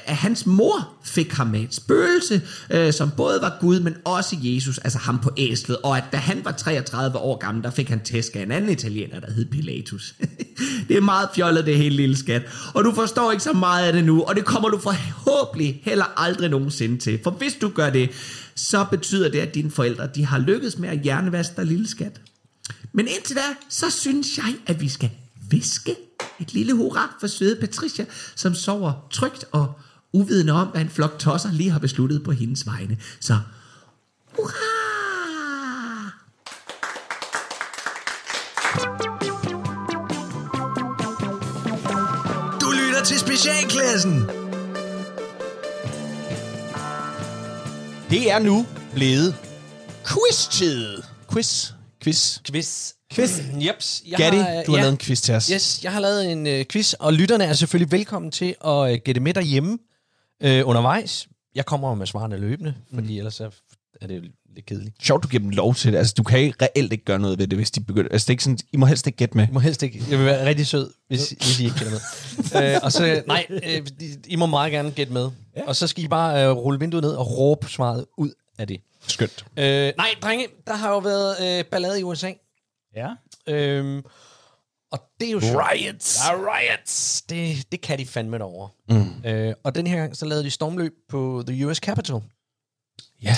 [0.07, 4.37] at hans mor fik ham med et spøgelse, øh, som både var Gud, men også
[4.41, 5.77] Jesus, altså ham på æslet.
[5.83, 8.71] Og at da han var 33 år gammel, der fik han tæsk af en anden
[8.71, 10.15] italiener, der hed Pilatus.
[10.89, 12.43] det er meget fjollet, det hele lille skat.
[12.75, 16.05] Og du forstår ikke så meget af det nu, og det kommer du forhåbentlig heller
[16.17, 17.21] aldrig nogensinde til.
[17.23, 18.11] For hvis du gør det,
[18.59, 22.21] så betyder det, at dine forældre de har lykkedes med at hjernevaske dig, lille skat.
[22.93, 25.11] Men indtil da, så synes jeg, at vi skal
[25.51, 25.97] viske
[26.41, 29.73] et lille hurra for søde Patricia, som sover trygt og
[30.13, 32.99] uvidende om, hvad en flok tosser lige har besluttet på hendes vegne.
[33.21, 33.39] Så
[34.37, 34.79] hurra!
[42.61, 44.38] Du lytter til Specialklassen.
[48.11, 49.35] Det er nu blevet
[50.07, 51.03] quiz-tid.
[51.33, 51.73] Quiz.
[52.03, 52.39] Quiz.
[52.51, 52.93] Quiz.
[53.15, 53.41] Quiz.
[53.67, 54.03] Jeps.
[54.07, 55.47] Jeg Gatti, har, du har ja, lavet en quiz til os.
[55.47, 58.99] Yes, jeg har lavet en øh, quiz, og lytterne er selvfølgelig velkommen til at øh,
[59.05, 59.79] gætte med derhjemme
[60.43, 61.29] øh, undervejs.
[61.55, 63.19] Jeg kommer med svarene løbende, fordi mm.
[63.19, 63.51] ellers er,
[64.01, 64.23] er det
[64.55, 65.05] lidt kedeligt.
[65.05, 65.99] Sjovt, du giver dem lov til det.
[65.99, 68.09] Altså, du kan ikke reelt ikke gøre noget ved det, hvis de begynder...
[68.13, 69.45] Altså, det er ikke sådan, I må helst ikke gætte med.
[69.45, 70.03] Jeg må helst ikke.
[70.11, 72.75] Jeg vil være rigtig sød, hvis, hvis I ikke gætter med.
[72.75, 75.31] øh, og så, nej, øh, I, I må meget gerne gætte med.
[75.57, 75.67] Ja.
[75.67, 78.81] Og så skal I bare øh, rulle vinduet ned og råbe svaret ud af det.
[79.07, 79.45] Skønt.
[79.57, 82.33] Øh, nej, drenge, der har jo været øh, ballade i USA.
[82.97, 83.09] Ja.
[83.49, 84.03] Øhm,
[84.93, 85.57] og det er jo sjovt.
[85.57, 86.17] Riots.
[86.17, 87.23] Der er riots.
[87.23, 88.69] Det, det kan de fandme derovre.
[88.89, 89.25] Mm.
[89.25, 92.23] Øh, og den her gang, så lavede de stormløb på The US Capitol.
[93.23, 93.37] Ja.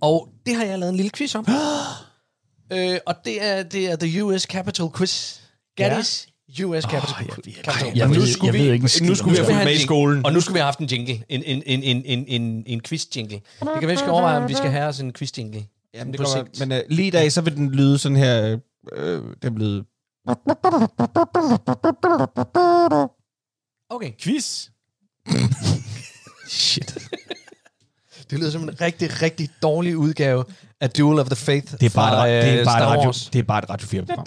[0.00, 1.46] Og det har jeg lavet en lille quiz om.
[2.72, 5.38] øh, og det er, det er The US Capitol Quiz.
[5.76, 6.64] Gattis ja.
[6.64, 7.54] US Capitol jeg Quiz.
[7.54, 7.86] Capitol.
[7.88, 9.72] Ej, jeg Og nu skulle jeg vi- ved ikke nu skulle vi have fulgt med
[9.72, 10.26] i en skolen.
[10.26, 11.24] Og nu skal vi have haft en jingle.
[11.28, 13.34] En, en, en, en, en, en, en quiz-jingle.
[13.34, 15.64] Det kan være, vi skal overveje, om vi skal have os en quiz-jingle.
[15.94, 16.68] Jamen, det sigt.
[16.68, 18.58] men uh, lige i dag, så vil den lyde sådan her...
[18.92, 19.84] Øh, den lyde...
[23.90, 24.12] Okay.
[24.20, 24.68] Quiz.
[26.48, 26.98] Shit.
[28.30, 30.44] Det lyder som en rigtig, rigtig dårlig udgave
[30.80, 32.98] af Duel of the Faith Det er bare, fra, et, det er øh, bare, et
[32.98, 34.26] radio, det er bare et Radio 4-program.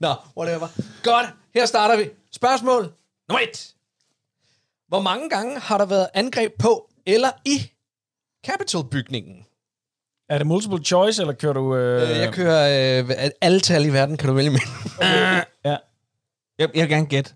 [0.00, 0.68] Nå, whatever.
[1.02, 2.10] Godt, her starter vi.
[2.32, 2.92] Spørgsmål
[3.28, 3.74] nummer et.
[4.88, 7.70] Hvor mange gange har der været angreb på eller i
[8.46, 9.46] Capitol-bygningen?
[10.28, 11.76] Er det multiple choice, eller kører du...
[11.76, 12.10] Øh...
[12.10, 14.60] Øh, jeg kører øh, alle tal i verden, kan du vælge med.
[15.64, 15.76] Ja.
[16.58, 17.34] Jeg, jeg vil gerne gætte.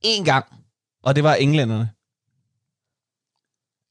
[0.00, 0.57] En gang.
[1.08, 1.90] Og det var englænderne.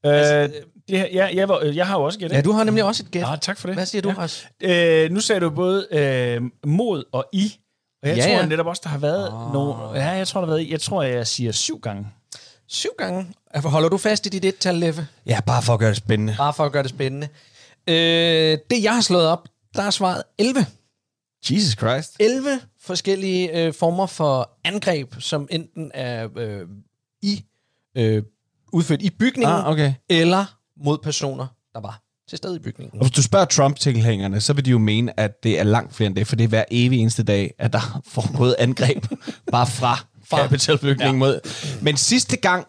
[0.06, 0.50] Øh,
[0.88, 2.38] det, her- ja, jeg, var, jeg har jo også gættet.
[2.38, 3.22] Ja, du har nemlig også et gæt.
[3.22, 3.76] Ja, tak for det.
[3.76, 4.16] Hvad siger du, ja.
[4.18, 4.48] Ras?
[4.64, 7.60] Øh, nu sagde du både øh, mod og i.
[8.04, 8.46] Og jeg Ja, ja, tror ja.
[8.48, 9.54] netop også, der har været oh.
[9.54, 10.00] nogle...
[10.00, 10.70] Ja, jeg tror, der har været...
[10.70, 12.08] Jeg tror, jeg siger syv gange.
[12.68, 13.34] Syv gange.
[13.56, 15.08] Holder du fast i dit et-tal, Leffe?
[15.26, 16.36] Ja, bare for at gøre det spændende.
[16.38, 17.28] Bare for at gøre det spændende.
[17.88, 20.66] Øh, det, jeg har slået op, der er svaret 11.
[21.50, 22.16] Jesus Christ.
[22.20, 26.62] 11 forskellige øh, former for angreb, som enten er øh,
[27.22, 27.44] i
[27.98, 28.24] øh,
[28.74, 29.94] udført i bygningen, Ah, okay.
[30.10, 30.46] eller
[30.86, 33.00] mod personer, der var til stede i bygningen.
[33.00, 36.08] Og hvis du spørger Trump-tilhængerne, så vil de jo mene, at det er langt flere
[36.08, 39.06] end det, for det er hver evig eneste dag, at der foregået angreb
[39.52, 40.00] bare fra,
[40.30, 40.38] fra.
[40.38, 41.20] Capitolbygningen ja.
[41.20, 41.40] mod.
[41.82, 42.68] Men sidste gang,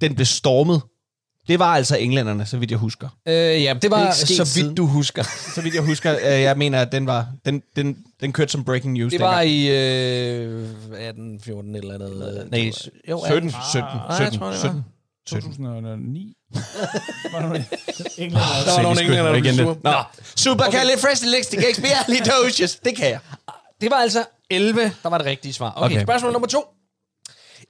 [0.00, 0.82] den blev stormet,
[1.48, 3.08] det var altså englænderne, så vidt jeg husker.
[3.28, 4.74] Øh, ja, det Det var sket så vidt siden.
[4.74, 5.22] du husker.
[5.54, 8.64] Så vidt jeg husker, øh, jeg mener, at den var den, den, den kørte som
[8.64, 9.50] breaking news Det var dengang.
[9.50, 12.48] i øh, 18, 14 eller andet.
[12.50, 12.72] Nej,
[13.10, 13.54] jo, 17, 18.
[13.70, 14.68] 17, Ah, jeg 17, tror, det var.
[14.68, 14.84] 17.
[15.28, 16.34] 2009.
[17.32, 17.46] var der
[18.18, 19.76] englænder, Der var nogle englænder, der blev sure.
[19.84, 19.92] Nå,
[20.36, 22.76] supercalifragilisticexpialidocious.
[22.76, 23.18] Det kan jeg.
[23.80, 25.72] Det var altså 11, der var det rigtige svar.
[25.76, 25.94] Okay, Okay.
[25.96, 26.04] okay.
[26.04, 26.64] spørgsmål nummer to.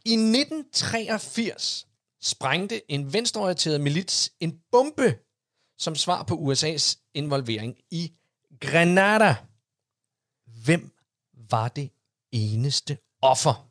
[0.05, 1.87] I 1983
[2.23, 5.19] sprængte en venstreorienteret milits en bombe
[5.79, 8.13] som svar på USA's involvering i
[8.61, 9.37] Grenada.
[10.65, 10.93] Hvem
[11.51, 11.91] var det
[12.33, 13.69] eneste offer?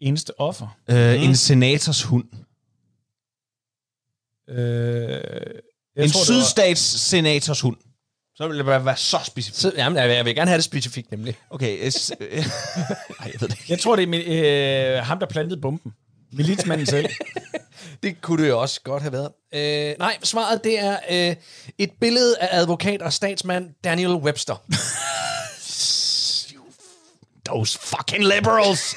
[0.00, 0.78] Eneste offer.
[0.90, 2.28] Øh, En senators hund.
[4.48, 4.56] Øh,
[5.96, 7.76] jeg En tror, sydstats senators hund.
[8.36, 9.58] Så vil det være, være så specifikt.
[9.58, 11.38] Så, jamen, jeg vil, jeg vil gerne have det specifikt, nemlig.
[11.50, 11.90] Okay.
[11.90, 12.20] S- Ej,
[13.20, 13.64] jeg ved det ikke.
[13.68, 15.92] Jeg tror, det er øh, ham, der plantede bomben.
[16.32, 17.08] Militsmanden selv.
[18.02, 19.28] Det kunne det jo også godt have været.
[19.54, 21.36] Øh, nej, svaret det er øh,
[21.78, 24.56] et billede af advokat og statsmand Daniel Webster.
[27.46, 28.94] Those fucking liberals.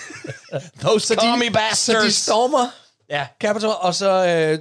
[0.79, 2.15] Those commie Så de bastards.
[2.15, 2.67] stormer
[3.09, 3.27] ja.
[3.41, 4.59] Capitol, og så øh,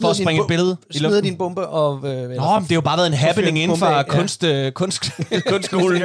[0.00, 1.24] For at springe et billede i smider luften.
[1.24, 1.66] din bombe.
[1.68, 3.96] Og, øh, eller- Nå, men det har jo bare været en happening inden for bombe
[3.98, 4.18] af, ja.
[4.18, 5.02] kunst, øh, kunst,
[5.50, 6.02] kunstskolen.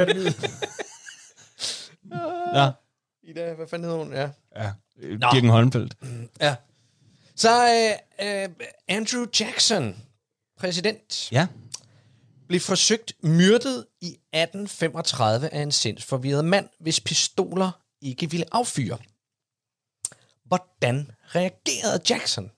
[2.54, 2.70] ja.
[3.22, 4.12] Ida, hvad fanden hedder hun?
[4.12, 4.28] Ja.
[4.56, 4.72] ja.
[5.32, 5.94] Birken Holmfeldt.
[6.40, 6.54] ja.
[7.36, 7.50] Så
[8.20, 8.48] øh, øh,
[8.88, 9.96] Andrew Jackson,
[10.58, 11.46] præsident, Ja.
[12.48, 17.70] blev forsøgt myrdet i 1835 af en sindsforvirret mand, hvis pistoler
[18.02, 18.98] ikke ville affyre.
[20.44, 22.50] Hvordan reagerede Jackson?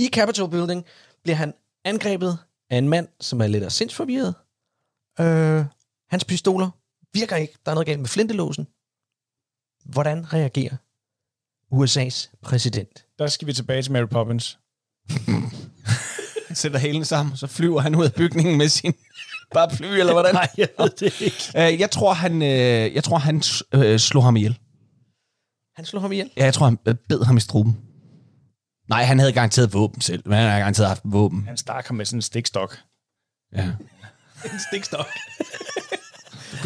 [0.00, 0.84] I Capitol Building
[1.22, 2.38] bliver han angrebet
[2.70, 4.34] af en mand, som er lidt af sindsforvirret.
[5.20, 5.64] Øh,
[6.10, 6.70] hans pistoler
[7.14, 7.54] virker ikke.
[7.64, 8.66] Der er noget galt med flintelåsen.
[9.84, 10.76] Hvordan reagerer
[11.74, 13.06] USA's præsident?
[13.18, 14.58] Der skal vi tilbage til Mary Poppins.
[16.46, 18.94] Han sætter hælen sammen, så flyver han ud af bygningen med sin
[19.54, 20.34] paraply, eller hvordan?
[20.34, 21.52] Nej, jeg ved det ikke.
[21.72, 23.42] Øh, jeg tror, han, øh, jeg tror, han
[23.74, 24.58] øh, slog ham ihjel.
[25.76, 26.30] Han slog ham ihjel.
[26.36, 26.76] Ja, jeg tror, han
[27.08, 27.89] bed ham i struben.
[28.90, 30.22] Nej, han havde garanteret våben selv.
[30.26, 31.44] Men han havde garanteret haft våben.
[31.48, 32.78] Han stak ham med sådan en stikstok.
[33.56, 33.64] Ja.
[34.44, 35.06] En stikstok.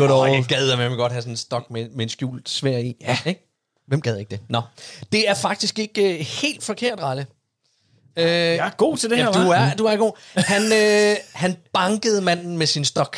[0.00, 0.30] Åh, old.
[0.30, 2.96] jeg gad med godt have sådan en stok med, med en skjult svær i.
[3.00, 3.18] Ja.
[3.26, 3.50] Ikke?
[3.86, 4.40] Hvem gad ikke det?
[4.48, 4.62] Nå.
[5.12, 7.26] Det er faktisk ikke uh, helt forkert, Ralle.
[8.16, 10.12] Uh, Jeg er god til det her, ja, du er, du er god.
[10.36, 13.16] Han, øh, han bankede manden med sin stok.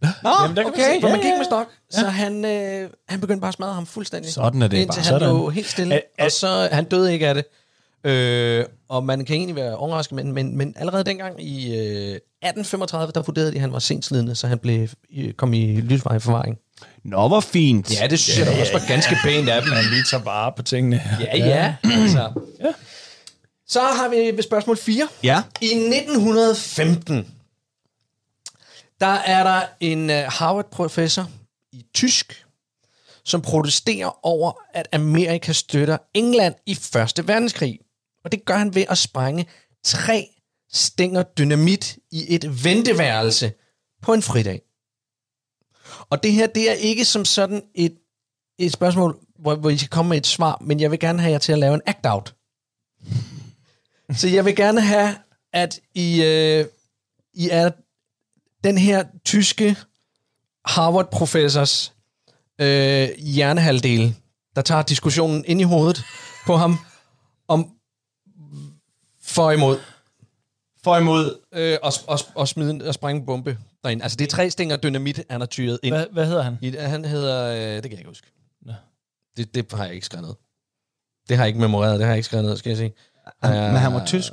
[0.00, 0.08] Nå,
[0.42, 1.00] Jamen, der kan vi se.
[1.00, 3.74] For Ja, man gik ja, med stok, så han, øh, han begyndte bare at smadre
[3.74, 4.32] ham fuldstændig.
[4.32, 5.04] Sådan er det Indtil bare.
[5.04, 5.28] han Sådan.
[5.28, 7.44] lå helt stille, Er- er- og så han døde ikke af det.
[8.04, 13.12] Øh, og man kan egentlig være overrasket, men, men, men allerede dengang i øh, 1835,
[13.12, 16.58] der vurderede de, at han var sindslidende, så han blev, øh, kom i livsvarig forvaring.
[17.04, 18.00] Nå, hvor fint.
[18.00, 19.70] Ja, det synes jeg da også var ganske pænt af dem.
[19.70, 21.02] Man lige tager vare på tingene.
[21.20, 21.74] Ja, ja.
[21.84, 22.32] Altså.
[23.66, 25.08] Så har vi ved spørgsmål 4.
[25.22, 25.42] Ja.
[25.60, 27.26] I 1915,
[29.00, 31.30] der er der en uh, Harvard-professor
[31.72, 32.44] i tysk,
[33.24, 37.78] som protesterer over, at Amerika støtter England i Første Verdenskrig.
[38.24, 39.46] Og det gør han ved at sprænge
[39.84, 40.28] tre
[40.72, 43.52] stænger dynamit i et venteværelse
[44.02, 44.62] på en fridag.
[46.10, 47.98] Og det her, det er ikke som sådan et,
[48.58, 51.32] et spørgsmål, hvor, hvor I skal komme med et svar, men jeg vil gerne have
[51.32, 52.34] jer til at lave en act-out.
[54.18, 55.16] Så jeg vil gerne have,
[55.52, 56.66] at I, øh,
[57.34, 57.70] I er
[58.64, 59.76] den her tyske
[60.64, 61.92] Harvard-professors
[62.60, 64.16] øh, hjernehalvdel,
[64.56, 66.04] der tager diskussionen ind i hovedet
[66.46, 66.78] på ham,
[67.48, 67.70] om
[69.34, 69.78] for imod,
[70.84, 71.38] For imod.
[71.54, 74.02] øh, og, og, og smide og sprænge en bombe derinde.
[74.02, 75.94] Altså det er tre stænger dynamit, han har tyret ind.
[75.94, 76.58] Hvad, hvad hedder han?
[76.60, 78.26] I, han hedder, øh, det kan jeg ikke huske.
[79.36, 80.34] Det, det har jeg ikke skrevet ned.
[81.28, 82.92] Det har jeg ikke memoreret, det har jeg ikke skrevet ned, skal jeg sige.
[83.42, 84.32] Han, men han var tysk.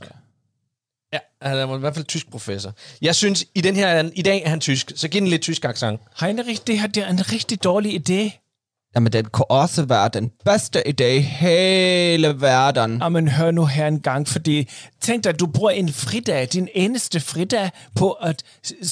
[1.13, 2.73] Ja, han er i hvert fald tysk professor.
[3.01, 5.65] Jeg synes, i den her, i dag er han tysk, så giv den lidt tysk
[5.65, 6.01] accent.
[6.21, 8.48] Rigtig, det her det er en rigtig dårlig idé.
[8.95, 12.97] Jamen, den kunne også være den bedste idé i hele verden.
[13.01, 14.69] Jamen, hør nu her en gang, fordi
[15.01, 18.43] tænk dig, at du bruger en fridag, din eneste fridag, på at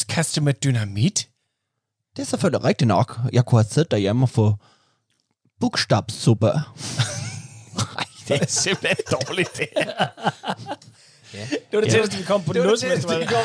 [0.09, 1.27] kaste med dynamit.
[2.15, 3.19] Det er selvfølgelig rigtigt nok.
[3.33, 4.53] Jeg kunne have siddet derhjemme og få
[5.59, 6.47] bogstavssuppe.
[8.27, 10.07] Det er simpelthen dårligt, det her.
[11.33, 11.39] ja.
[11.49, 13.37] Det var det tætteste, vi kom på Det noget, det, det, det, var, det, det,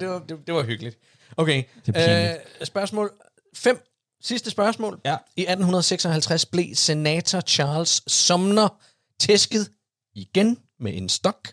[0.00, 0.98] det, var, det, var, det var hyggeligt.
[1.36, 3.10] Okay, Det er øh, spørgsmål
[3.56, 3.89] 5.
[4.22, 5.00] Sidste spørgsmål.
[5.04, 5.16] Ja.
[5.36, 8.68] I 1856 blev senator Charles Sumner
[9.20, 9.70] tæsket
[10.14, 11.48] igen med en stok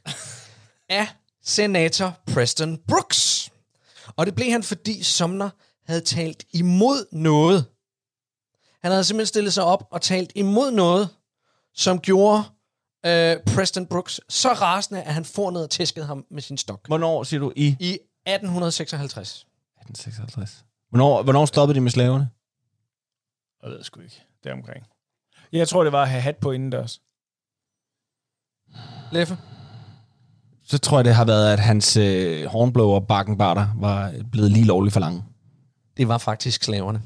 [0.89, 1.07] af
[1.43, 3.51] senator Preston Brooks.
[4.15, 5.49] Og det blev han, fordi Sumner
[5.85, 7.65] havde talt imod noget.
[8.81, 11.09] Han havde simpelthen stillet sig op og talt imod noget,
[11.75, 12.43] som gjorde
[13.05, 16.87] øh, Preston Brooks så rasende, at han får ned og tæskede ham med sin stok.
[16.87, 17.65] Hvornår siger du i?
[17.79, 19.29] I 1856.
[19.29, 20.65] 1856.
[20.89, 22.29] Hvornår, hvornår stoppede de med slaverne?
[23.63, 24.23] Jeg ved sgu ikke.
[24.43, 24.83] Det omkring.
[25.51, 27.01] Jeg tror, det var at have hat på indendørs.
[29.11, 29.37] Leffe?
[30.63, 34.93] Så tror jeg, det har været, at hans øh, hornblower bakkenbarter var blevet lige lovligt
[34.93, 35.23] for lange.
[35.97, 37.01] Det var faktisk slaverne.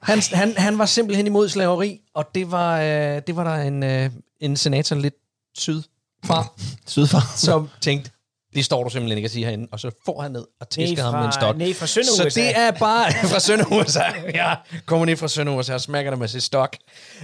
[0.00, 3.82] Han, han, han var simpelthen imod slaveri, og det var, øh, det var der en,
[3.82, 4.10] øh,
[4.40, 5.14] en senator lidt
[5.58, 5.82] syd
[6.24, 6.44] fra,
[6.86, 7.20] Sydfra.
[7.36, 8.10] som tænkte,
[8.56, 11.02] det står du simpelthen ikke at sige herinde, og så får han ned og tæsker
[11.02, 11.56] ham med en stok.
[11.56, 14.02] Nej, fra Sønder Så det er bare fra Sønder USA.
[14.34, 14.54] Ja,
[14.86, 16.76] kommer ned fra Sønder USA og smækker dig med sit stok.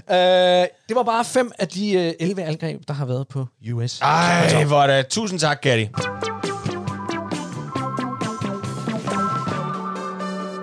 [0.09, 4.01] Uh, det var bare fem af de uh, 11 angreb, der har været på US.
[4.01, 5.07] Ej, hvor er det.
[5.09, 5.88] Tusind tak, Gatti.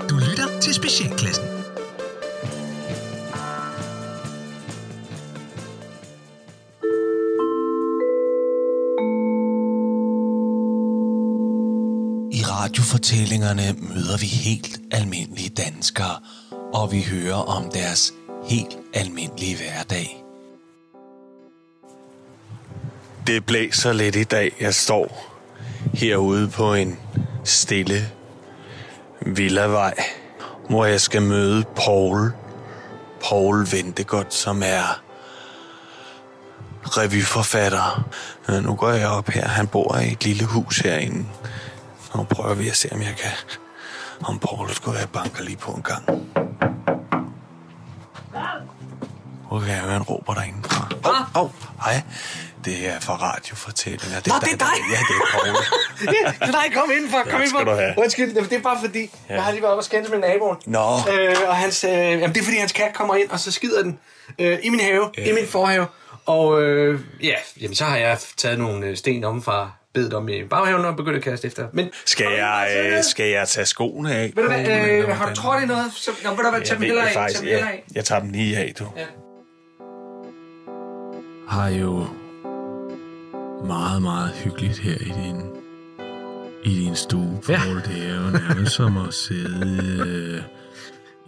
[0.10, 1.49] Du lytter til Specialklassen.
[13.10, 16.20] Fortællingerne møder vi helt almindelige danskere,
[16.74, 18.14] og vi hører om deres
[18.46, 20.24] helt almindelige hverdag.
[23.28, 24.52] Det blæser lidt i dag.
[24.60, 25.36] Jeg står
[25.94, 27.00] herude på en
[27.44, 28.10] stille
[29.22, 29.96] villavej,
[30.70, 32.32] hvor jeg skal møde Paul.
[33.24, 35.02] Paul Ventegodt, som er
[36.84, 38.10] revyforfatter.
[38.62, 39.48] Nu går jeg op her.
[39.48, 41.26] Han bor i et lille hus herinde.
[42.16, 43.32] Nu prøver vi at se, om jeg kan...
[44.24, 46.04] Om Paul skulle være banker lige på en gang.
[49.52, 50.90] Okay, jeg hører en råber derinde fra.
[51.06, 51.50] Åh, oh, oh,
[51.86, 52.02] hej.
[52.66, 54.20] Det er fra radiofortællinger.
[54.20, 54.78] Det Nå, det er dig.
[54.92, 55.48] Ja, det er Paul.
[56.46, 57.64] ja, nej, kom indenfor, kom indenfor.
[57.64, 57.94] du have.
[57.98, 59.34] Undskyld, det er bare fordi, ja.
[59.34, 60.58] jeg har lige været oppe og skændes med naboen.
[60.66, 60.98] Nå.
[61.12, 63.84] Øh, og hans, øh, jamen, det er fordi, hans kat kommer ind, og så skider
[63.84, 64.00] den
[64.40, 65.30] øh, i min have, ja.
[65.30, 65.86] i min forhave.
[66.26, 70.30] Og øh, ja, jamen, så har jeg taget nogle øh, sten om fra bedet om
[70.30, 71.68] i baghaven og begyndt at kaste efter.
[71.74, 74.32] Men Skal jeg, øh, skal jeg tage skoene af?
[74.36, 75.86] ved du hvad, øh, har du det er noget?
[75.94, 77.14] Så, nå, ved du hvad, tag Jeg dem heller af.
[77.14, 77.84] faktisk, dem af.
[77.96, 78.86] Jeg tager dem lige af, du.
[78.98, 79.06] Ja.
[81.48, 82.08] har jo
[83.66, 85.42] meget, meget hyggeligt her i din,
[86.64, 87.58] i din stue, Paul.
[87.86, 87.94] Ja.
[87.94, 90.42] Det er jo nærmest som at sidde øh,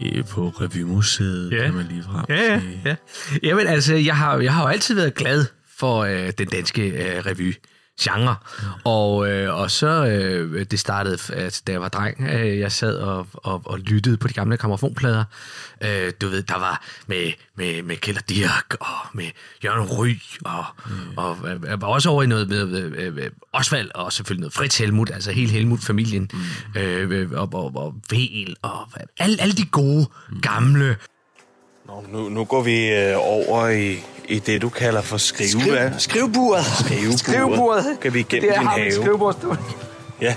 [0.07, 1.65] i- på Revymuseet, Ja.
[1.65, 2.95] kan man lige frem Ja, ja, ja.
[3.43, 5.45] Jamen altså, jeg har, jeg har jo altid været glad
[5.77, 7.53] for øh, den danske øh, revy
[8.01, 8.35] genre.
[8.83, 12.95] Og, øh, og så, øh, det startede, at da jeg var dreng, øh, jeg sad
[12.97, 15.23] og, og, og lyttede på de gamle gramofonplader.
[15.83, 19.25] Øh, du ved, der var med, med, med Kjeld Dirk og med
[19.63, 20.91] Jørgen Ry, og, mm.
[21.17, 24.53] og øh, jeg var også over i noget med øh, øh, Osvald, og selvfølgelig noget
[24.53, 26.81] Fritz Helmut, altså hele Helmut-familien, mm.
[26.81, 30.09] øh, og, og, og Vel, og alle, alle de gode,
[30.41, 30.97] gamle
[31.91, 35.49] Nå, nu, nu går vi øh, over i, i det, du kalder for skrive...
[35.49, 36.65] Skriv, skrivebordet.
[36.65, 37.19] Skrivebordet.
[37.19, 37.99] Skrivebordet.
[38.01, 38.91] Kan vi igennem det er din have?
[38.91, 39.57] skrivebordstol.
[40.21, 40.35] Ja.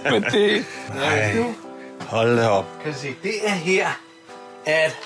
[0.12, 0.64] Men det...
[0.94, 1.44] Ej,
[2.00, 2.66] hold da op.
[2.84, 3.88] Kan se, det er her,
[4.66, 4.96] at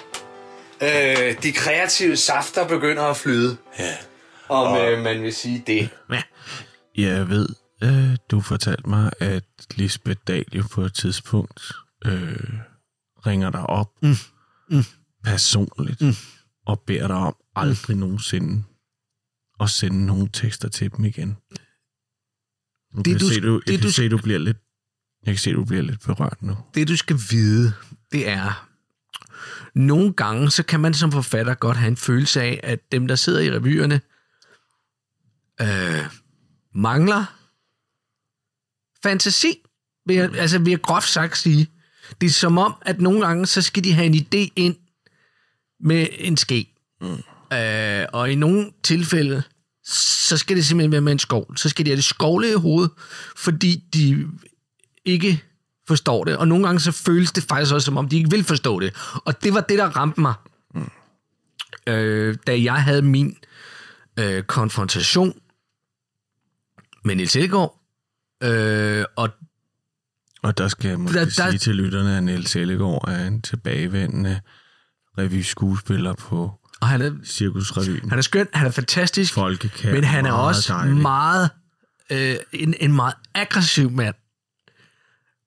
[0.80, 3.56] øh, de kreative safter begynder at flyde.
[3.78, 3.94] Ja.
[4.48, 5.88] Om øh, man vil sige det.
[6.10, 6.22] Ja.
[6.96, 7.48] Jeg ved,
[7.82, 11.72] øh, du fortalte mig, at Lisbeth Dahl jo på et tidspunkt
[12.06, 12.36] øh,
[13.26, 14.16] ringer dig op mm.
[14.70, 14.82] Mm.
[15.24, 16.12] personligt mm.
[16.66, 18.00] og beder dig om aldrig mm.
[18.00, 18.64] nogensinde
[19.60, 21.28] at sende nogle tekster til dem igen.
[22.94, 24.56] Nu Det, kan du- se, du, det, jeg kan du- se, du bliver lidt
[25.26, 26.56] jeg kan se, du bliver lidt berørt nu.
[26.74, 27.72] det du skal vide,
[28.12, 28.68] det er,
[29.74, 33.14] nogle gange, så kan man som forfatter godt have en følelse af, at dem, der
[33.16, 34.00] sidder i revyerne,
[35.60, 36.10] øh,
[36.74, 37.24] mangler
[39.02, 39.62] fantasi.
[40.06, 41.66] Vil jeg, altså, vil jeg groft sagt sige.
[42.20, 44.76] Det er som om, at nogle gange, så skal de have en idé ind
[45.80, 46.74] med en ske.
[47.00, 47.56] Mm.
[47.56, 49.42] Øh, og i nogle tilfælde,
[49.84, 51.58] så skal det simpelthen være med en skovl.
[51.58, 52.90] Så skal de have det skovle i hovedet,
[53.36, 54.26] fordi de
[55.04, 55.44] ikke
[55.88, 56.36] forstår det.
[56.36, 58.94] Og nogle gange så føles det faktisk også, som om de ikke vil forstå det.
[59.24, 60.34] Og det var det, der ramte mig,
[60.74, 60.90] mm.
[61.86, 63.36] øh, da jeg havde min
[64.18, 65.40] øh, konfrontation
[67.04, 67.80] med Niels Ellegaard.
[68.42, 69.28] Øh, og
[70.46, 73.42] Og der skal jeg måske Der- der, sige til lytterne, at Niels Ellegaard er en
[73.42, 74.40] tilbagevendende
[75.18, 78.08] revyskuespiller på Og han er, Cirkusrevyen.
[78.10, 80.96] han er skøn, han er fantastisk, Folkekær, men han er også dejlig.
[80.96, 81.50] meget
[82.12, 84.14] øh, en, en meget aggressiv mand.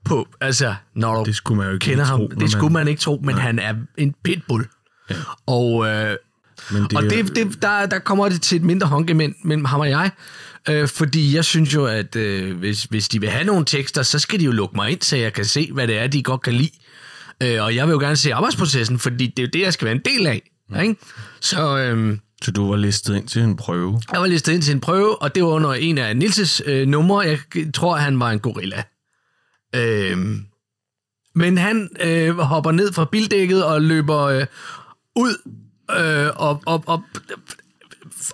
[0.05, 2.73] På, altså, når du Det skulle man jo ikke kender ham, tro, når det skulle
[2.73, 3.41] man- ikke tro, men Nej.
[3.43, 4.67] han er en pitbull.
[5.09, 5.15] Ja.
[5.47, 6.15] Og, øh,
[6.71, 9.65] Men det, og er det, det, der, der kommer det til et mindre håndgemænd mellem
[9.65, 10.11] ham og jeg.
[10.69, 14.19] Øh, fordi jeg synes jo, at øh, hvis, hvis de vil have nogle tekster, så
[14.19, 16.41] skal de jo lukke mig ind, så jeg kan se, hvad det er, de godt
[16.41, 16.71] kan lide.
[17.43, 19.85] Øh, og jeg vil jo gerne se arbejdsprocessen, fordi det er jo det, jeg skal
[19.85, 20.51] være en del af.
[20.69, 20.79] Mm.
[20.79, 20.95] Ikke?
[21.39, 24.01] Så øh, Så du var listet ind til en prøve?
[24.11, 26.87] jeg var listet ind til en prøve, og det var under en af Nilses øh,
[26.87, 27.19] numre.
[27.19, 27.39] Jeg
[27.73, 28.83] tror, han var en gorilla.
[29.75, 30.17] Øh,
[31.35, 34.45] men han øh, hopper ned fra bildækket og løber øh,
[35.15, 35.35] ud
[35.97, 37.03] øh, og, og, og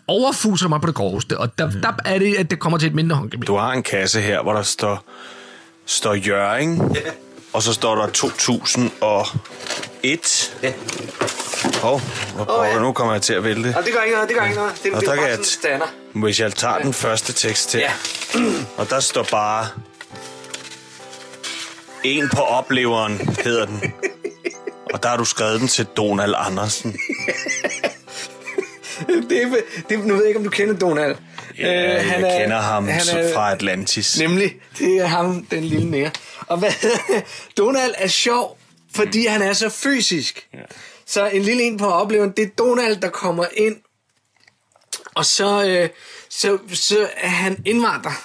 [0.07, 1.37] overfuser mig på det groveste.
[1.37, 3.45] Og der, der er det, at det kommer til et mindre håndgemænd.
[3.47, 5.03] Du har en kasse her, hvor der står,
[5.85, 6.97] står Jøring,
[7.53, 8.91] og så står der 2001.
[10.63, 10.73] Ja.
[11.81, 12.01] Hov,
[12.35, 12.75] hvor Åh, ja.
[12.75, 13.73] oh, nu kommer jeg til at vælte.
[13.77, 14.73] Og det gør ikke noget, det gør ikke noget.
[14.83, 15.85] Det, Og det der er kan bare jeg sådan stander.
[16.13, 17.91] Hvis jeg tager den første tekst til, Ja.
[18.77, 19.67] og der står bare...
[22.03, 23.81] En på opleveren hedder den.
[24.93, 26.95] Og der har du skrevet den til Donald Andersen.
[29.29, 29.47] det, er,
[29.89, 31.15] det, nu ved jeg ikke, om du kender Donald.
[31.57, 34.19] Ja, Øh, jeg er- kender ham han er- fra Atlantis.
[34.19, 36.11] Nemlig, det er ham, den lille nære.
[36.47, 36.71] Og hvad,
[37.57, 38.57] Donald er sjov,
[38.95, 40.47] fordi han er så fysisk.
[40.53, 40.59] Ja.
[41.07, 43.75] Så en lille en på oplevelsen, det er Donald, der kommer ind,
[45.15, 45.89] og så, øh,
[46.29, 48.23] så, så er han indvandrer,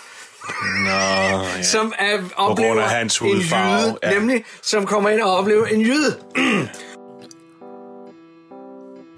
[0.84, 0.90] Nå,
[1.57, 1.62] ja.
[1.62, 4.11] som er, oplever af hans en hudfarve, jøde, ja.
[4.11, 6.18] nemlig, som kommer ind og oplever en jøde.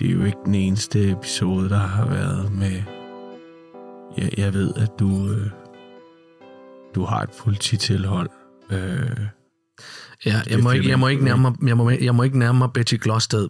[0.03, 2.83] Det er jo ikke den eneste episode, der har været med...
[4.17, 5.33] Jeg, jeg ved, at du...
[5.33, 5.51] Øh,
[6.95, 8.31] du har et polititilhold.
[8.71, 9.27] Øh,
[10.25, 12.59] Ja, jeg, må ikke, jeg, må ikke nærme mig, jeg, må, jeg må ikke nærme
[12.59, 13.49] mig Betty Glosted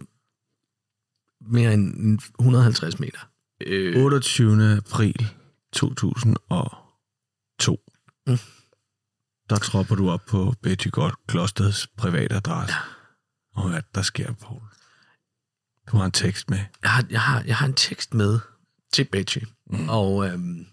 [1.41, 3.19] mere end 150 meter.
[3.67, 4.77] Øh, 28.
[4.77, 5.27] april
[5.73, 7.79] 2002.
[8.27, 8.37] Mm.
[9.49, 12.75] Der tropper du op på Betty Godt Klosters private adresse.
[13.55, 14.61] Og hvad der sker, Paul?
[15.91, 16.59] Du har en tekst med.
[16.83, 18.39] jeg, har, jeg, har, jeg har en tekst med
[18.93, 19.39] til Betty.
[19.69, 19.89] Mm.
[19.89, 20.65] Og, øhm,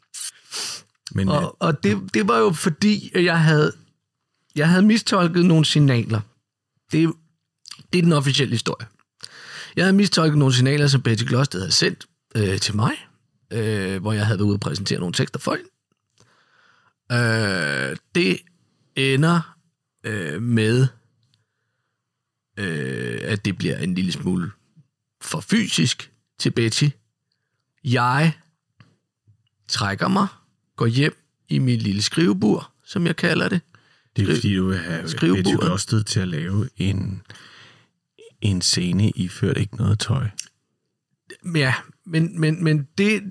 [1.12, 3.72] Men øh, og, og det, det var jo fordi, jeg havde,
[4.54, 6.20] jeg havde mistolket nogle signaler.
[6.92, 7.12] Det, er-
[7.92, 8.86] det er den officielle historie.
[9.76, 12.06] Jeg havde mistolket nogle signaler, som Betty Gloster havde sendt
[12.36, 12.92] øh, til mig,
[13.52, 15.70] øh, hvor jeg havde været ude og præsentere nogle tekster for hende.
[17.12, 18.38] Øh, det
[18.96, 19.56] ender
[20.04, 20.86] øh, med,
[22.58, 24.50] øh, at det bliver en lille smule
[25.20, 26.88] for fysisk til Betty.
[27.84, 28.32] Jeg
[29.68, 30.26] trækker mig,
[30.76, 31.16] går hjem
[31.48, 33.60] i min lille skrivebur, som jeg kalder det.
[34.16, 35.02] det er fordi, du vil have.
[35.02, 37.22] Betty Klosted til at lave en,
[38.40, 40.28] en scene iført ikke noget tøj.
[41.54, 41.74] Ja,
[42.06, 43.22] men, men, men det,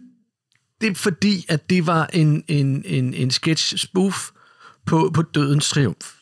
[0.82, 4.32] det er fordi, at det var en, en, en, en sketch-spoof
[4.86, 6.19] på, på Dødens Triumf.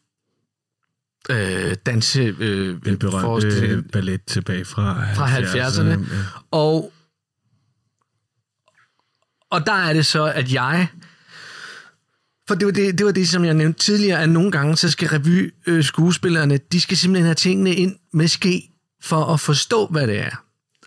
[1.30, 3.92] Øh, danse øh, Den berømte forestilling.
[3.92, 5.90] ballet tilbage fra, Fra 70'erne.
[5.90, 6.22] Ja.
[6.52, 6.94] Og,
[9.52, 10.88] og der er det så, at jeg...
[12.48, 14.92] For det var det, det var det, som jeg nævnte tidligere, at nogle gange, så
[14.92, 18.70] skal revy øh, skuespillerne, de skal simpelthen have tingene ind med ske,
[19.02, 20.44] for at forstå, hvad det er.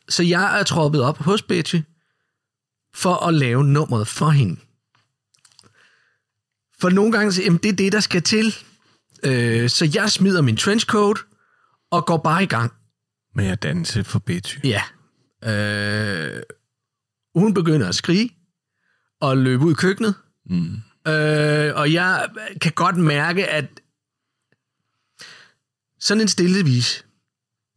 [0.08, 1.80] Så jeg er troppet op hos Betty,
[2.94, 4.60] for at lave nummeret for hende.
[6.80, 8.54] For nogle gange, jamen, det er det, der skal til.
[9.24, 11.16] Øh, så jeg smider min trenchcoat,
[11.90, 12.72] og går bare i gang.
[13.34, 14.58] Med at danse for Betty.
[14.64, 14.82] Ja.
[15.44, 16.42] Øh,
[17.34, 18.30] hun begynder at skrige
[19.20, 20.14] og løbe ud i køkkenet.
[20.46, 20.76] Mm.
[21.12, 22.28] Øh, og jeg
[22.60, 23.80] kan godt mærke, at
[26.00, 27.04] sådan en stillevis,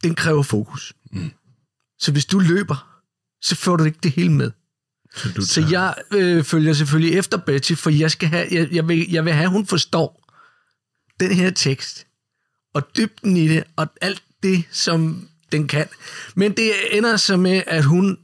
[0.04, 0.94] den kræver fokus.
[1.12, 1.32] Mm.
[2.00, 3.02] Så hvis du løber,
[3.42, 4.52] så får du ikke det hele med.
[5.16, 8.88] Så, du Så jeg øh, følger selvfølgelig efter Betty, for jeg, skal have, jeg, jeg,
[8.88, 10.23] vil, jeg vil have, at hun forstår
[11.30, 12.08] den her tekst,
[12.74, 15.88] og dybden i det, og alt det, som den kan.
[16.36, 18.18] Men det ender så med, at hun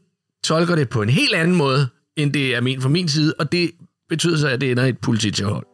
[0.43, 3.51] tolker det på en helt anden måde, end det er ment fra min side, og
[3.51, 3.71] det
[4.09, 5.65] betyder så, at det ender i et polititilhold.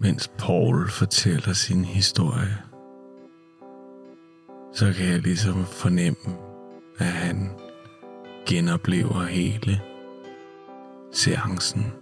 [0.00, 2.58] Mens Paul fortæller sin historie,
[4.74, 6.36] så kan jeg ligesom fornemme,
[6.98, 7.50] at han
[8.48, 9.80] genoplever hele
[11.12, 11.92] seancen.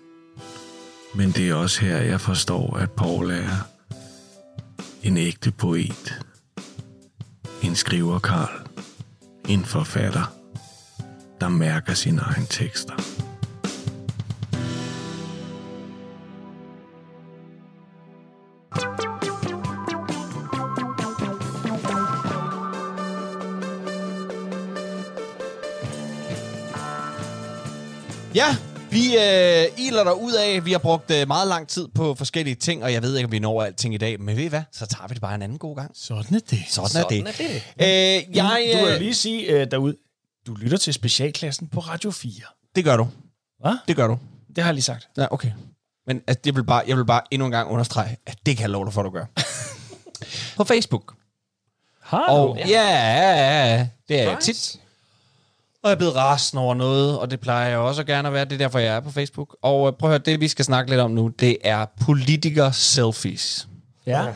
[1.16, 3.68] Men det er også her, jeg forstår, at Paul er
[5.02, 6.20] en ægte poet.
[7.62, 8.68] En skriver Karl.
[9.48, 10.32] En forfatter,
[11.40, 12.94] der mærker sine egne tekster.
[28.34, 28.56] Ja,
[28.94, 30.64] vi øh, iler der ud af.
[30.64, 33.32] Vi har brugt øh, meget lang tid på forskellige ting, og jeg ved ikke, om
[33.32, 34.20] vi når alting i dag.
[34.20, 34.62] Men ved I hvad?
[34.72, 35.90] Så tager vi det bare en anden god gang.
[35.94, 36.58] Sådan er det.
[36.68, 37.62] Sådan, Sådan er er det.
[37.78, 38.26] det.
[38.30, 39.96] Øh, jeg, Du vil øh, lige sige uh, derude,
[40.46, 42.32] du lytter til specialklassen på Radio 4.
[42.76, 43.08] det gør du.
[43.60, 43.76] Hvad?
[43.88, 44.18] Det gør du.
[44.56, 45.08] Det har jeg lige sagt.
[45.16, 45.50] Ja, okay.
[46.06, 48.62] Men altså, jeg, vil bare, jeg vil bare endnu en gang understrege, at det kan
[48.62, 49.24] jeg love dig for, at du gør.
[50.56, 51.14] på Facebook.
[52.00, 52.54] Har Og du?
[52.60, 54.80] ja, ja, ja, det er jeg tit.
[55.84, 58.44] Og jeg er blevet rasende over noget, og det plejer jeg også gerne at være.
[58.44, 59.56] Det er derfor, jeg er på Facebook.
[59.62, 63.68] Og øh, prøv at høre, det vi skal snakke lidt om nu, det er politiker-selfies.
[64.06, 64.24] Ja.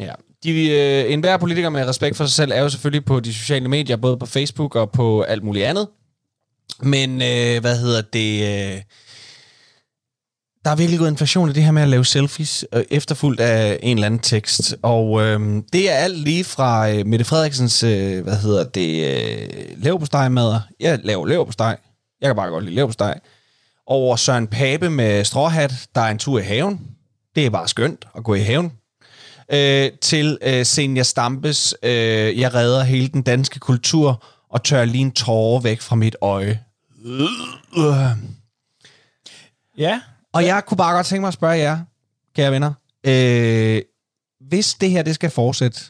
[0.00, 0.12] Ja.
[0.44, 3.34] De, øh, en hver politiker med respekt for sig selv er jo selvfølgelig på de
[3.34, 5.88] sociale medier, både på Facebook og på alt muligt andet.
[6.82, 8.74] Men øh, hvad hedder det?
[8.74, 8.82] Øh,
[10.66, 13.78] der er virkelig gået inflation i det her med at lave selfies, øh, efterfulgt af
[13.82, 14.76] en eller anden tekst.
[14.82, 19.48] Og øh, det er alt lige fra øh, Mette Frederiksens, øh, hvad hedder det, øh,
[19.76, 20.60] leverpostejmadder.
[20.80, 21.78] Jeg laver leverpostej.
[22.20, 23.20] Jeg kan bare godt lide leverpostej.
[23.86, 26.80] Over Søren Pape med stråhat, der er en tur i haven.
[27.34, 28.72] Det er bare skønt at gå i haven
[29.52, 35.02] øh, til øh, Senja Stampes øh, Jeg redder hele den danske kultur og tør lige
[35.02, 36.60] en tårer væk fra mit øje.
[37.76, 38.10] Øh.
[39.78, 40.00] Ja.
[40.36, 41.78] Og jeg kunne bare godt tænke mig at spørge jer,
[42.36, 42.72] kære venner,
[43.06, 43.82] øh,
[44.48, 45.80] hvis det her det skal fortsætte,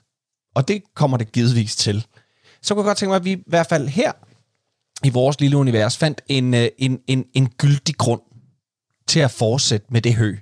[0.54, 2.06] og det kommer det givetvis til,
[2.62, 4.12] så kunne jeg godt tænke mig, at vi i hvert fald her
[5.04, 8.20] i vores lille univers fandt en, øh, en, en, en gyldig grund
[9.08, 10.36] til at fortsætte med det hø.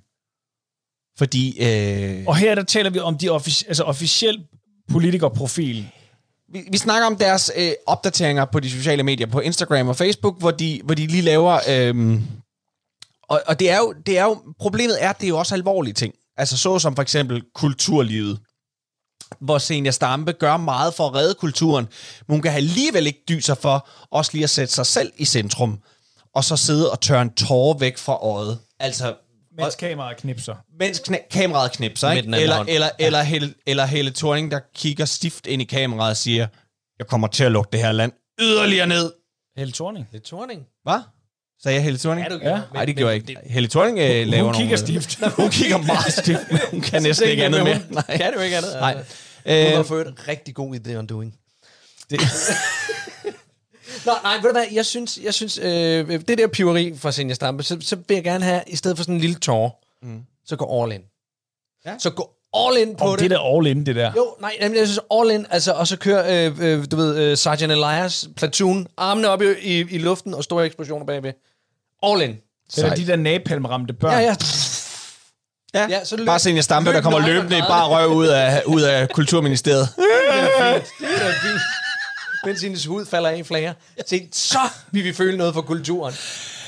[1.19, 1.59] Fordi...
[1.61, 4.47] Øh, Og her der taler vi om de offic- altså officiel
[4.91, 5.91] politikerprofil.
[6.53, 10.39] vi, vi snakker om deres øh, opdateringer på de sociale medier, på Instagram og Facebook,
[10.39, 11.59] hvor de, hvor de lige laver...
[11.69, 12.21] Øh,
[13.29, 14.43] og og det, er jo, det er jo...
[14.61, 16.15] Problemet er, at det er jo også alvorlige ting.
[16.37, 18.41] Altså så som for eksempel kulturlivet.
[19.41, 21.89] hvor Senior Stampe gør meget for at redde kulturen,
[22.29, 25.79] men hun kan alligevel ikke dyse for også lige at sætte sig selv i centrum,
[26.35, 28.59] og så sidde og tørre en tårer væk fra øjet.
[28.81, 29.17] Altså,
[29.59, 30.55] Mens kameraet knipser.
[30.79, 32.23] mens kna- kameraet knipser, ikke?
[32.27, 32.69] den anden Eller, hånd.
[32.69, 36.47] eller, eller, Helle, eller Helle Thorning, der kigger stift ind i kameraet og siger,
[36.99, 39.13] jeg kommer til at lukke det her land yderligere ned.
[39.57, 40.09] Helle Thorning.
[40.13, 40.63] Det er Torning.
[40.83, 41.01] Hvad?
[41.65, 42.27] Sagde jeg Helle Thorning?
[42.43, 42.61] Ja, Ja.
[42.75, 43.41] Nej, det gjorde jeg ikke.
[43.45, 44.57] Helle Thorning øh, laver nogle...
[44.59, 45.19] kigger stift.
[45.37, 47.81] hun kigger meget stift, men hun kan næsten ikke andet mere.
[47.91, 48.17] Nej.
[48.17, 48.71] Kan du ikke andet?
[48.81, 48.95] Nej.
[48.95, 51.35] Hun var Øh, for øvrigt rigtig god i The Undoing.
[52.11, 52.21] Det.
[54.07, 57.35] Nå, nej, ved du hvad, jeg synes, jeg synes øh, det der piveri fra Senja
[57.35, 60.21] Stampe, så, så vil jeg gerne have, i stedet for sådan en lille tår, mm.
[60.47, 61.01] så gå all in.
[61.87, 61.95] Ja.
[61.99, 63.23] Så gå all in på Og det.
[63.23, 64.13] det der all in, det der.
[64.17, 67.17] Jo, nej, jamen, jeg synes all in, altså, og så køre, øh, øh, du ved,
[67.19, 71.33] øh, Sergeant Elias, platoon, armene op i, i, i luften og store eksplosioner bagved.
[72.05, 72.37] All in.
[72.77, 74.13] Eller de der napalm-ramte børn.
[74.13, 74.35] Ja, ja.
[75.75, 78.63] ja, Ja, så løb- bare Senior Stampe, der kommer løbende i bare røv ud af,
[78.67, 79.89] ud af Kulturministeriet.
[79.97, 80.05] Det
[80.59, 80.85] er fint.
[81.11, 82.47] Det er.
[82.47, 83.73] Mens hendes hud falder af i flager.
[84.07, 84.59] Se, så
[84.91, 86.15] vil vi føle noget for kulturen.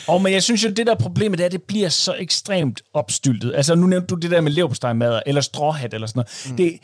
[0.06, 3.52] Og men jeg synes jo, det der problemet er, at det bliver så ekstremt opstyltet.
[3.56, 6.50] Altså, nu nævnte du det der med leverpostejmadder, eller stråhat, eller sådan noget.
[6.50, 6.56] Mm.
[6.56, 6.78] Det,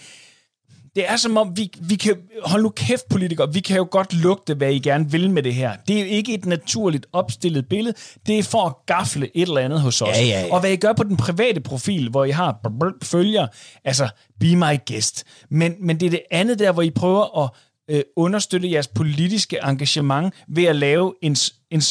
[0.97, 2.17] det er som om, vi, vi kan...
[2.45, 3.53] Hold nu kæft, politikere.
[3.53, 5.77] Vi kan jo godt lugte, hvad I gerne vil med det her.
[5.89, 7.95] Det er jo ikke et naturligt opstillet billede.
[8.27, 10.09] Det er for at gafle et eller andet hos os.
[10.09, 10.55] Ja, ja, ja.
[10.55, 12.61] Og hvad I gør på den private profil, hvor I har
[13.03, 13.47] følger,
[13.85, 14.09] altså,
[14.41, 15.25] be my guest.
[15.51, 17.51] Men, men det er det andet der, hvor I prøver at
[17.91, 21.37] øh, understøtte jeres politiske engagement ved at lave en,
[21.71, 21.83] en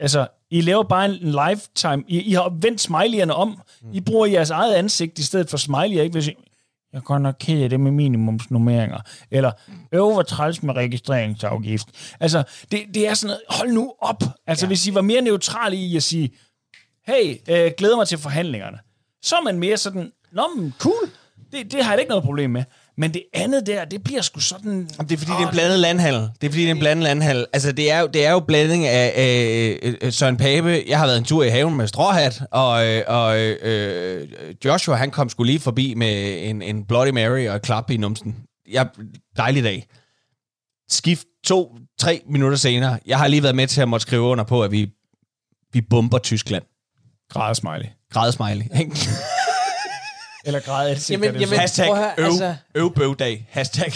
[0.00, 2.04] altså, I laver bare en lifetime.
[2.08, 3.60] I, I har vendt smileyerne om.
[3.92, 6.02] I bruger jeres eget ansigt i stedet for smiley.
[6.02, 6.12] Ikke?
[6.12, 6.34] Hvis I,
[6.92, 8.98] jeg er godt nok ked af det med minimumsnummeringer.
[9.30, 9.52] Eller
[9.92, 11.88] øv hvor træls med registreringsafgift.
[12.20, 14.22] Altså, det, det er sådan noget, hold nu op.
[14.46, 14.68] Altså, ja.
[14.68, 16.30] hvis I var mere neutrale i at sige,
[17.06, 18.78] hey, øh, glæder mig til forhandlingerne.
[19.22, 21.10] Så er man mere sådan, nå, men cool.
[21.52, 22.64] Det, det har jeg da ikke noget problem med.
[22.98, 24.72] Men det andet der, det bliver sgu sådan...
[24.72, 26.20] Jamen, det er fordi, det er en blandet landhandel.
[26.40, 27.46] Det er fordi, det er en blandet landhandel.
[27.52, 30.84] Altså, det er jo, det er jo blanding af øh, øh, Søren Pape.
[30.88, 34.28] Jeg har været en tur i haven med stråhat, og, øh, og øh,
[34.64, 37.96] Joshua, han kom skulle lige forbi med en, en Bloody Mary og et klap i
[37.96, 38.36] numsen.
[38.70, 38.88] Jeg,
[39.36, 39.86] dejlig dag.
[40.90, 42.98] Skift to, tre minutter senere.
[43.06, 44.90] Jeg har lige været med til at måtte skrive under på, at vi,
[45.72, 46.62] vi bomber Tyskland.
[47.30, 47.86] Grædesmiley.
[48.12, 48.64] Grædesmiley.
[48.80, 48.96] ikke?
[50.44, 53.46] Eller græde Jamen, jamen, Hashtag høre, øv, altså- øv bøvdag.
[53.50, 53.92] Hashtag.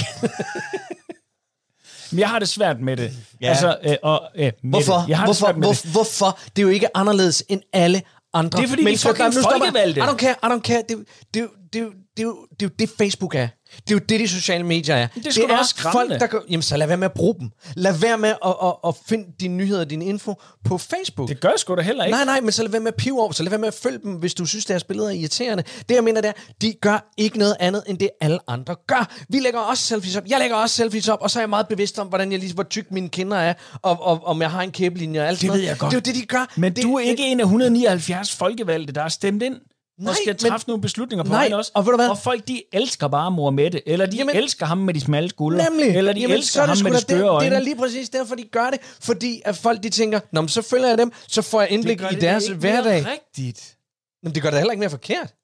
[2.11, 3.13] Men jeg har det svært med det.
[3.41, 3.49] Ja.
[3.49, 4.95] Altså, øh, og, øh, med Hvorfor?
[4.95, 5.09] Det.
[5.09, 5.47] Jeg har hvorfor?
[5.47, 5.93] det svært med Hvor, det.
[5.93, 6.39] hvorfor?
[6.57, 8.03] Det er jo ikke anderledes end alle
[8.35, 10.01] andre Det er fordi, de er fucking folkevalgte.
[10.01, 10.83] I don't care, I don't care.
[10.89, 11.03] Det, er
[11.35, 11.83] det, det,
[12.17, 13.49] det, det er jo det, Facebook er.
[13.77, 15.07] Det er jo det, de sociale medier er.
[15.15, 16.13] Det er da er også skræmmende.
[16.13, 17.51] folk, der gør, Jamen, så lad være med at bruge dem.
[17.77, 21.29] Lad være med at, at, at finde dine nyheder, din info på Facebook.
[21.29, 22.17] Det gør jeg sgu da heller ikke.
[22.17, 23.75] Nej, nej, men så lad være med at pive over, så lad være med at
[23.75, 25.65] følge dem, hvis du synes, deres billeder er irriterende.
[25.89, 29.15] Det, jeg mener, det er, de gør ikke noget andet, end det alle andre gør.
[29.29, 30.23] Vi lægger også selfies op.
[30.27, 32.55] Jeg lægger også selfies op, og så er jeg meget bevidst om, hvordan jeg lige,
[32.55, 35.47] hvor tyk mine kinder er, og, og om jeg har en kæbelinje og alt Det
[35.47, 35.91] sådan ved jeg godt.
[35.91, 36.53] Det er jo det, de gør.
[36.57, 39.57] Men det, du er ikke en af 179 folkevalgte, der er stemt ind.
[39.99, 41.71] Nej, og skal men- træffe nogle beslutninger på Nej, også.
[41.75, 42.09] og ved du hvad?
[42.09, 45.29] Og folk, de elsker bare mor Mette, eller de Jamen- elsker ham med de smalle
[45.29, 45.97] skuldre, Nemlig.
[45.97, 47.47] eller de Jamen, elsker er det ham med de skøre der, Det øjne.
[47.47, 48.81] er da lige præcis derfor, de gør det.
[49.01, 51.99] Fordi at folk, de tænker, Nå, men så følger jeg dem, så får jeg indblik
[51.99, 53.07] gør i det deres ikke hverdag.
[53.07, 53.77] rigtigt.
[54.23, 55.35] Men det gør det heller ikke mere forkert.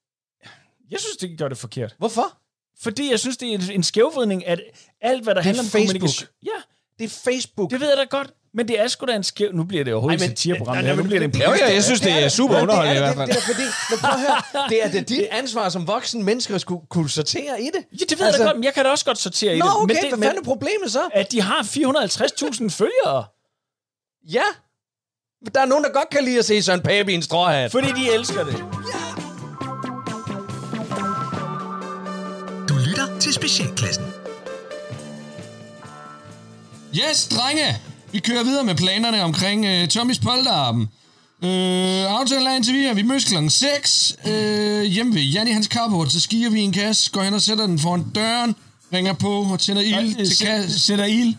[0.91, 1.95] Jeg synes, det gør det forkert.
[1.97, 2.37] Hvorfor?
[2.81, 4.61] Fordi jeg synes, det er en- skævvridning, at
[5.01, 5.87] alt, hvad der Det er handler om Facebook.
[5.99, 6.29] kommunikation...
[6.45, 6.49] Ja,
[6.99, 7.71] Det er Facebook.
[7.71, 8.33] det ved jeg da godt.
[8.53, 9.49] Men det er sgu da en skæv...
[9.53, 10.75] Nu bliver det overhovedet Ej, men- et satirprogram.
[10.75, 12.55] Nej, det nej, Nu bliver det en men- Jo, ja, jeg synes, det er super
[12.55, 13.27] Ja, underholdende i det er, hvert fald.
[13.27, 16.23] Det, det er fordi, men prøv at høre, det er det dit ansvar som voksen
[16.23, 17.85] mennesker at skulle kunne sortere i det.
[17.99, 19.65] Ja, det ved jeg da godt, men jeg kan da også godt sortere i Nå,
[19.65, 19.73] det.
[19.75, 21.01] okay, men det, hvad fanden er problemet så?
[21.13, 23.23] At de har 450.000 følgere.
[24.31, 24.43] Ja,
[25.55, 27.71] der er nogen, der godt kan lide at se Søren Pape i en stråhat.
[27.71, 28.55] Fordi de elsker det.
[32.69, 34.05] Du lytter til Specialklassen.
[36.95, 37.81] Yes, drenge!
[38.11, 40.89] Vi kører videre med planerne omkring uh, Tommys polterappen.
[41.43, 41.49] Uh,
[42.19, 44.15] aftalen er indtil videre, vi mødes klokken 6.
[44.25, 44.31] Uh,
[44.81, 47.79] hjemme ved Janni hans carport, så skier vi en kasse, går hen og sætter den
[47.79, 48.55] foran døren,
[48.93, 50.79] ringer på og tænder ild øh, til kassen.
[50.79, 51.35] Sætter ild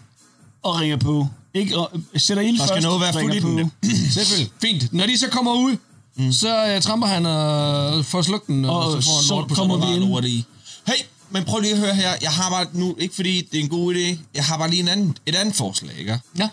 [0.62, 1.26] og ringer på.
[1.54, 3.72] Ikke, og, sætter ild Der skal først, noget være fuldt i den.
[4.14, 4.52] Selvfølgelig.
[4.60, 4.92] Fint.
[4.92, 5.76] Når de så kommer ud,
[6.16, 6.32] mm.
[6.32, 9.54] så uh, tramper han og får slugt den, og, Og så får han så på
[9.54, 10.24] kommer vi ind.
[10.26, 10.44] i.
[10.86, 12.10] Hey, men prøv lige at høre her.
[12.22, 14.82] Jeg har bare nu, ikke fordi det er en god idé, jeg har bare lige
[14.82, 16.20] en anden, et andet forslag, ikke?
[16.38, 16.48] Ja.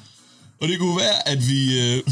[0.62, 2.04] Og det kunne være, at vi øh,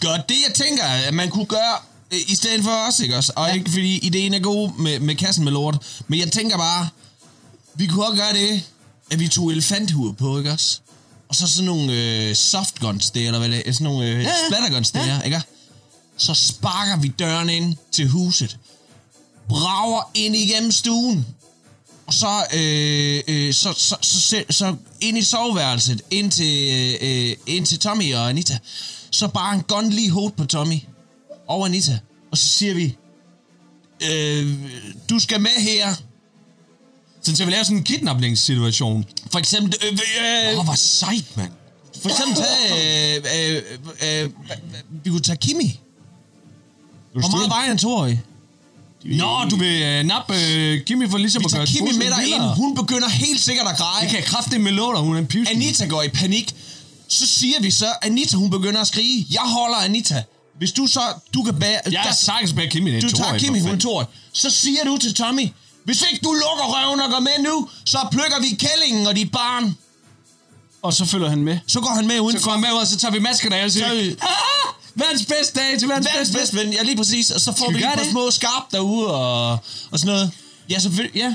[0.00, 1.76] gør det, jeg tænker, at man kunne gøre
[2.12, 3.32] øh, i stedet for os, ikke også?
[3.36, 3.54] Og ja.
[3.54, 6.88] ikke fordi ideen er god med, med kassen med lort, men jeg tænker bare,
[7.74, 8.62] vi kunne også gøre det,
[9.10, 10.80] at vi tog elefanthuer på, ikke også?
[11.28, 14.20] Og så sådan nogle øh, softguns der, eller hvad det er, sådan nogle øh, ja,
[14.20, 14.34] ja.
[14.48, 15.20] splatterguns der, ja.
[15.20, 15.42] ikke?
[16.16, 18.58] Så sparker vi døren ind til huset,
[19.48, 21.26] brager ind igennem stuen,
[22.12, 27.36] Og så, øh, øh, så, så, så, så, så ind i soveværelset, ind til, øh,
[27.46, 28.58] ind til Tommy og Anita,
[29.10, 30.78] så bare en gun lige hoved på Tommy
[31.48, 31.98] og Anita.
[32.30, 32.96] Og så siger vi,
[34.10, 34.54] øh,
[35.10, 35.94] du skal med her.
[37.22, 39.04] Så skal vi lave sådan en kidnapningssituation.
[39.30, 39.74] For eksempel...
[39.82, 41.52] Øh, øh, Åh, oh, hvor sejt, mand.
[42.02, 43.16] For eksempel tage...
[43.16, 43.62] Øh, øh,
[44.02, 44.30] øh, øh,
[45.04, 45.80] vi kunne tage Kimi.
[47.12, 48.22] Hvor meget vejer en toårig?
[49.04, 51.98] Nå, du vil øh, nappe øh, Kimi for ligesom Vi at gøre tager Kimi truslen
[51.98, 52.40] med vildere.
[52.40, 52.56] derind.
[52.56, 54.00] Hun begynder helt sikkert at græde.
[54.02, 55.48] Det kan jeg kraftedeme med dig, hun er en pivs.
[55.48, 56.54] Anita går i panik.
[57.08, 59.26] Så siger vi så, Anita hun begynder at skrige.
[59.30, 60.22] Jeg holder Anita.
[60.58, 61.00] Hvis du så,
[61.34, 61.80] du kan bære...
[61.90, 64.04] Jeg er sagtens bære Kimi, det er Du tager Kimi, for hun er.
[64.32, 65.48] Så siger du til Tommy,
[65.84, 69.32] hvis ikke du lukker røven og går med nu, så plukker vi kællingen og dit
[69.32, 69.76] barn.
[70.82, 71.58] Og så følger han med.
[71.66, 72.38] Så går han med uden.
[72.38, 74.16] Så går han med ud, og så tager vi maskerne af og siger, Så
[74.94, 77.30] verdens bedste dag til verdens, Verdens bedste ven, ja lige præcis.
[77.30, 78.10] Og så får Skal vi vi lige det?
[78.10, 79.50] små skarp derude og,
[79.90, 80.30] og sådan noget.
[80.70, 81.34] Ja, selvfølgelig, ja.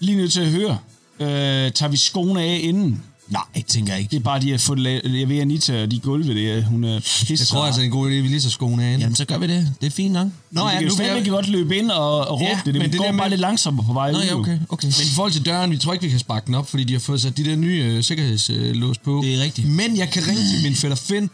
[0.00, 0.78] Lige nødt til at høre.
[1.20, 3.02] Øh, tager vi skoene af inden?
[3.28, 4.10] Nej, tænker jeg ikke.
[4.10, 6.84] Det er bare de har fået la- leveret Anita og de gulve, det er, hun
[6.84, 7.26] er pisse.
[7.38, 8.98] Jeg tror altså, det er en god idé, at vi lige tager skoene af.
[8.98, 9.74] Jamen, så gør vi det.
[9.80, 10.28] Det er fint nok.
[10.50, 12.74] Nå, ja, kan jo kan stadigvæk godt løbe ind og, og råbe Ja, det.
[12.74, 14.22] Det men det går der med- bare lidt langsommere på vej Nå, ud.
[14.24, 14.86] ja, okay, okay.
[14.86, 16.92] Men i forhold til døren, vi tror ikke, vi kan sparke den op, fordi de
[16.92, 19.20] har fået sat de der nye øh, sikkerhedslås på.
[19.24, 19.68] Det er rigtigt.
[19.68, 21.30] Men jeg kan ringe til min fætter Finn.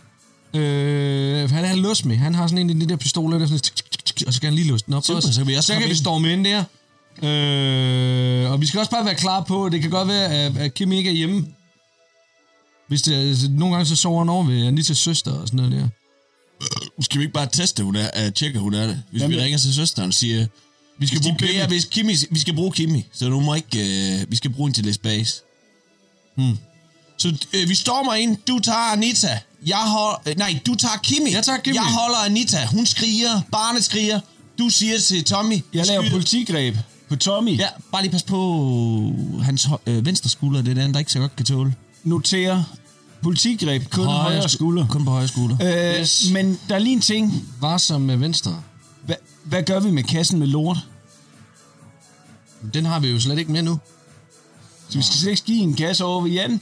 [0.54, 2.16] Øh, han er lås med.
[2.16, 3.60] Han har sådan en af de der pistoler, der er sådan,
[4.06, 5.04] tik, og så skal han lige låse den op.
[5.04, 6.64] Super, så kan vi også så kan vi storme ind der.
[7.22, 10.74] Øh, og vi skal også bare være klar på, det kan godt være, at, at
[10.74, 11.46] Kim ikke er hjemme.
[12.88, 15.72] Hvis det, altså, nogle gange så sover han over ved Anitas søster og sådan noget
[15.72, 15.88] der.
[17.00, 19.02] Skal vi ikke bare teste, hun er, uh, tjekke, hun er det?
[19.10, 20.46] Hvis Jamen, vi ringer til søsteren og siger,
[20.98, 21.68] vi skal, Hvis bruge beder- Kimi.
[21.68, 23.78] Hvis Kimi, vi skal bruge Kimi, så du må ikke,
[24.22, 25.40] uh, vi skal bruge hende til lidt base.
[26.36, 26.58] Hmm.
[27.18, 31.32] Så uh, vi stormer ind, du tager Anita, jeg hold, uh, nej, du tager Kimi.
[31.32, 31.74] Jeg tager Kimi.
[31.76, 34.20] Jeg holder Anita, hun skriger, barnet skriger,
[34.58, 36.76] du siger til Tommy, Jeg laver skyder- politigreb
[37.08, 37.58] på Tommy.
[37.58, 38.38] Ja, bare lige pas på
[39.42, 41.74] hans øh, venstre skulder, det er den, der ikke så godt kan tåle.
[42.04, 42.62] Noterer
[43.22, 44.86] politigreb kun højre, højre sku- skulder.
[44.86, 45.56] Kun på højre skulder.
[45.94, 46.30] Øh, Yes.
[46.32, 47.48] Men der er lige en ting.
[47.60, 48.62] Varsom med venstre.
[49.06, 50.76] Hva, hvad gør vi med kassen med lort?
[52.74, 53.78] Den har vi jo slet ikke med nu.
[54.88, 56.60] Så vi skal slet ikke give en kasse over ved Jan.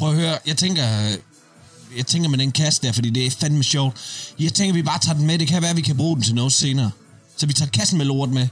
[0.00, 0.82] Prøv at høre, jeg tænker,
[1.96, 3.96] jeg tænker med den kasse der, fordi det er fandme sjovt.
[4.38, 5.38] Jeg tænker, vi bare tager den med.
[5.38, 6.90] Det kan være, vi kan bruge den til noget senere.
[7.36, 8.48] Så vi tager kassen med lort med.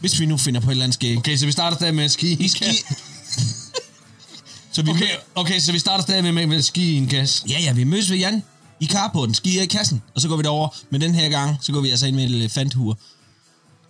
[0.00, 1.18] Hvis vi nu finder på et eller andet skæg.
[1.18, 2.32] Okay, så vi starter stadig med at ski.
[2.32, 2.64] I ski...
[4.72, 7.44] så vi Okay, okay, så vi starter stadig med, med at ski i en kasse.
[7.48, 8.42] Ja, ja, vi mødes ved Jan
[8.80, 10.68] i carporten, skier i kassen, og så går vi derover.
[10.90, 12.94] Men den her gang, så går vi altså ind med et elefanthuer.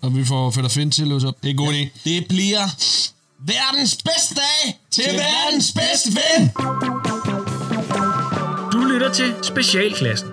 [0.00, 1.42] Og vi får Fætter Finn til os op.
[1.42, 2.00] Det er en god idé.
[2.04, 2.68] Det bliver
[3.47, 6.51] verdens bedste dag til, til verdens bedste ven.
[8.72, 10.28] Du lytter til Specialklassen.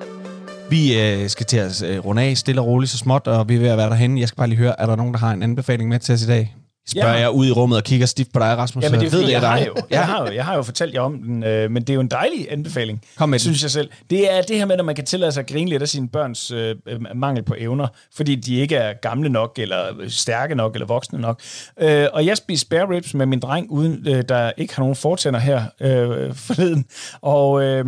[0.69, 3.55] Vi øh, skal til at øh, runde af stille og roligt så småt, og vi
[3.55, 4.19] er ved at være derhenne.
[4.19, 6.21] Jeg skal bare lige høre, er der nogen, der har en anbefaling med til os
[6.21, 6.56] i dag?
[6.91, 7.19] Spørger Ja.
[7.19, 8.83] jeg ud i rummet og kigger stift på dig, Rasmus.
[8.83, 10.61] Jamen, det er så fordi, jeg, er har jo, jeg, har jo, jeg har jo
[10.63, 13.43] fortalt jer om den, øh, men det er jo en dejlig anbefaling, Kom med den.
[13.43, 13.89] synes jeg selv.
[14.09, 16.09] Det er det her med, når man kan tillade sig at grine lidt af sine
[16.09, 20.73] børns øh, øh, mangel på evner, fordi de ikke er gamle nok, eller stærke nok,
[20.75, 21.41] eller voksne nok.
[21.81, 24.95] Øh, og jeg spiste spare ribs med min dreng, uden øh, der ikke har nogen
[24.95, 26.85] fortænder her øh, forleden.
[27.21, 27.85] Og øh,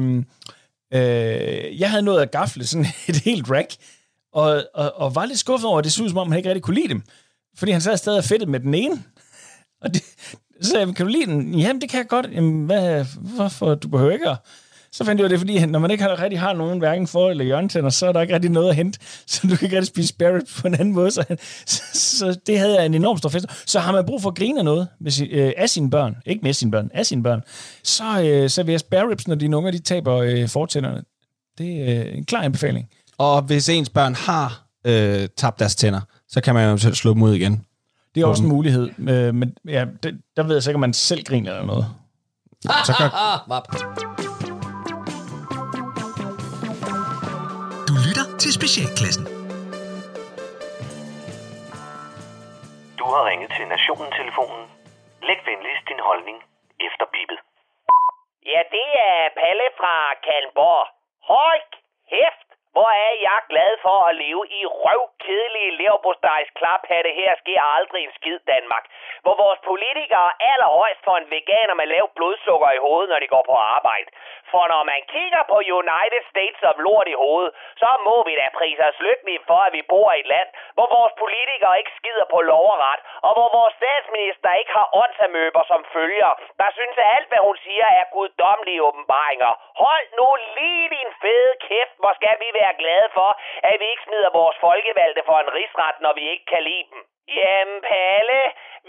[0.94, 3.70] øh, jeg havde nået at gafle sådan et helt rack,
[4.34, 6.50] og, og, og var lidt skuffet over, at det så ud som om, han ikke
[6.50, 7.04] rigtig kunne lide dem.
[7.58, 9.04] Fordi han sad stadig og fedtet med den ene.
[9.82, 10.04] Og det,
[10.62, 11.54] så sagde jeg, kan du lide den?
[11.60, 12.28] Jamen, det kan jeg godt.
[12.34, 13.76] Jamen, hvad, hvorfor?
[13.76, 14.38] Du behøver ikke at...
[14.92, 17.08] Så fandt jeg ud af det, fordi når man ikke har, rigtig har nogen hverken
[17.08, 19.00] for- eller hjørnetænder, så er der ikke rigtig noget at hente.
[19.28, 21.12] Så du kan ikke rigtig spise spare på en anden måde.
[21.12, 21.24] Så,
[21.66, 23.46] så, så det havde jeg en enorm stor fest.
[23.66, 26.16] Så har man brug for at grine af noget med sin, øh, af sine børn,
[26.26, 27.42] ikke med sine børn, af sine børn,
[27.84, 31.04] så, øh, så vil spare ribs, når dine unger de taber øh, fortænderne.
[31.58, 32.90] Det er øh, en klar anbefaling.
[33.18, 37.14] Og hvis ens børn har øh, tabt deres tænder, så kan man jo selv slå
[37.14, 37.66] dem ud igen.
[38.16, 38.86] Det er også en mulighed.
[39.12, 41.86] Øh, men ja, det, der ved jeg så ikke, om man selv griner eller noget.
[42.88, 43.10] Så gør,
[47.90, 49.26] Du lytter til Specialklassen.
[53.00, 54.64] Du har ringet til Nationen-telefonen.
[55.28, 56.38] Læg venligst din holdning
[56.88, 57.40] efter bippet.
[58.52, 59.94] Ja, det er Palle fra
[60.26, 60.86] Kalmborg.
[61.32, 61.68] Hold
[62.12, 67.10] kæft, hvor er jeg glad for at leve i røvkedelige leverpostejs klaphatte.
[67.22, 68.86] Her sker aldrig en skid Danmark.
[69.24, 73.44] Hvor vores politikere allerhøjst får en veganer med lav blodsukker i hovedet, når de går
[73.52, 74.10] på arbejde.
[74.52, 77.52] For når man kigger på United States of lort i hovedet,
[77.82, 80.88] så må vi da prise os lykkelige for, at vi bor i et land, hvor
[80.98, 85.64] vores politikere ikke skider på lov og ret, og hvor vores statsminister ikke har åndsamøber
[85.72, 89.52] som følger, der synes, at alt, hvad hun siger, er guddommelige åbenbaringer.
[89.84, 93.30] Hold nu lige din fede kæft, hvor skal vi være glade for,
[93.70, 97.02] at vi ikke smider vores folkevalgte for en rigsret, når vi ikke kan lide dem.
[97.38, 98.42] Jamen, Palle,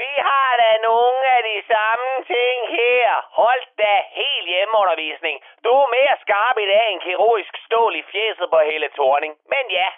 [0.03, 3.07] vi har da nogle af de samme ting her.
[3.41, 5.37] Hold da helt hjemmeundervisning.
[5.65, 9.33] Du er mere skarp i dag end kirurgisk stål i fjeset på hele Torning.
[9.53, 9.89] Men ja,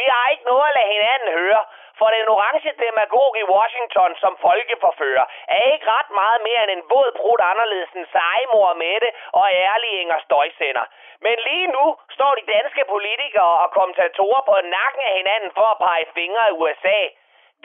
[0.00, 1.62] vi har ikke noget at lade hinanden høre,
[1.98, 5.24] for den orange demagog i Washington som folkeforfører
[5.56, 10.00] er ikke ret meget mere end en våd brud anderledes end sejmor Mette og ærlige
[10.02, 10.86] Inger Støjsender.
[11.26, 11.84] Men lige nu
[12.16, 16.56] står de danske politikere og kommentatorer på nakken af hinanden for at pege fingre i
[16.60, 17.00] USA.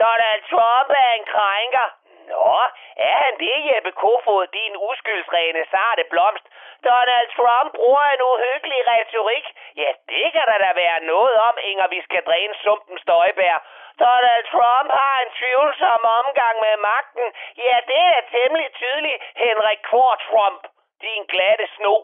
[0.04, 1.88] Donald Trump er en krænker.
[2.30, 2.58] Nå,
[2.96, 6.46] er han det, Jeppe Kofod, din uskyldsrene sarte blomst?
[6.88, 9.46] Donald Trump bruger en uhyggelig retorik.
[9.80, 13.58] Ja, det kan der da være noget om, Inger, vi skal dræne sumpen Støjbær.
[14.04, 17.26] Donald Trump har en tvivlsom omgang med magten.
[17.64, 20.62] Ja, det er temmelig tydeligt, Henrik Kvart Trump,
[21.04, 21.96] din glatte sno.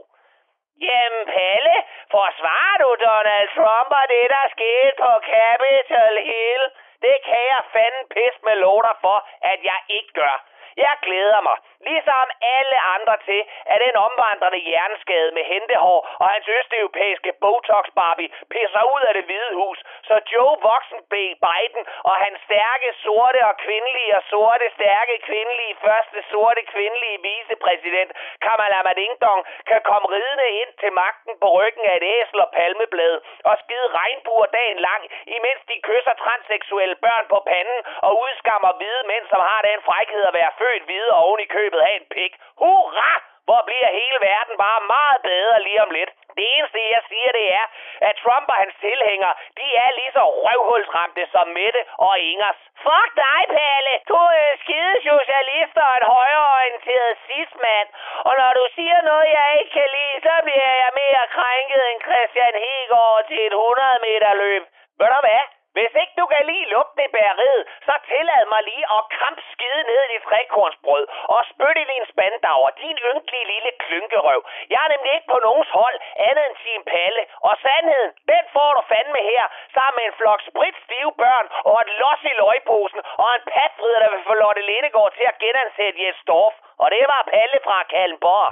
[0.87, 1.77] Jamen, Palle,
[2.14, 6.62] forsvarer du Donald Trump og det, der skete på Capitol Hill?
[7.03, 10.36] Det kan jeg fanden pisse med låter for, at jeg ikke gør.
[10.77, 13.41] Jeg glæder mig, ligesom alle andre til,
[13.73, 19.53] at den omvandrende hjerneskade med hentehår og hans østeuropæiske Botox-Barbie pisser ud af det hvide
[19.61, 21.14] hus, så Joe Voksen B.
[21.47, 28.11] Biden og hans stærke sorte og kvindelige og sorte stærke kvindelige første sorte kvindelige vicepræsident
[28.45, 33.14] Kamala Ding-Dong kan komme ridende ind til magten på ryggen af et æsel og palmeblad
[33.51, 35.03] og skide regnbuer dagen lang,
[35.37, 40.23] imens de kysser transseksuelle børn på panden og udskammer hvide mænd, som har den frækhed
[40.31, 42.32] at være født hvide og oven i købet have en pik.
[42.62, 43.12] Hurra!
[43.48, 46.11] Hvor bliver hele verden bare meget bedre lige om lidt.
[46.36, 47.66] Det eneste, jeg siger, det er,
[48.08, 52.61] at Trump og hans tilhængere, de er lige så røvhulsramte som Mette og Ingers.
[52.84, 53.94] Fuck dig, Palle!
[54.12, 57.88] Du er skide socialist og en højreorienteret cismand.
[58.28, 62.00] Og når du siger noget, jeg ikke kan lide, så bliver jeg mere krænket end
[62.06, 64.62] Christian Hegård til et 100 meter løb.
[64.98, 65.59] Ved du hvad?
[65.77, 70.01] Hvis ikke du kan lige lugte i bæreriet, så tillad mig lige at kampskide ned
[70.05, 71.05] i dit trækornsbrød
[71.35, 74.41] og spytte i din spandauer, din ynkelige lille klynkerøv.
[74.73, 75.97] Jeg er nemlig ikke på nogens hold
[76.29, 77.23] andet end sin palle.
[77.49, 79.45] Og sandheden, den får du fandme her,
[79.77, 84.11] sammen med en flok spritstive børn og et los i løgposen og en patfrider, der
[84.14, 86.55] vil få Lotte Lindegård til at genansætte Jes Dorf.
[86.83, 88.49] Og det var Palle fra Kallenborg.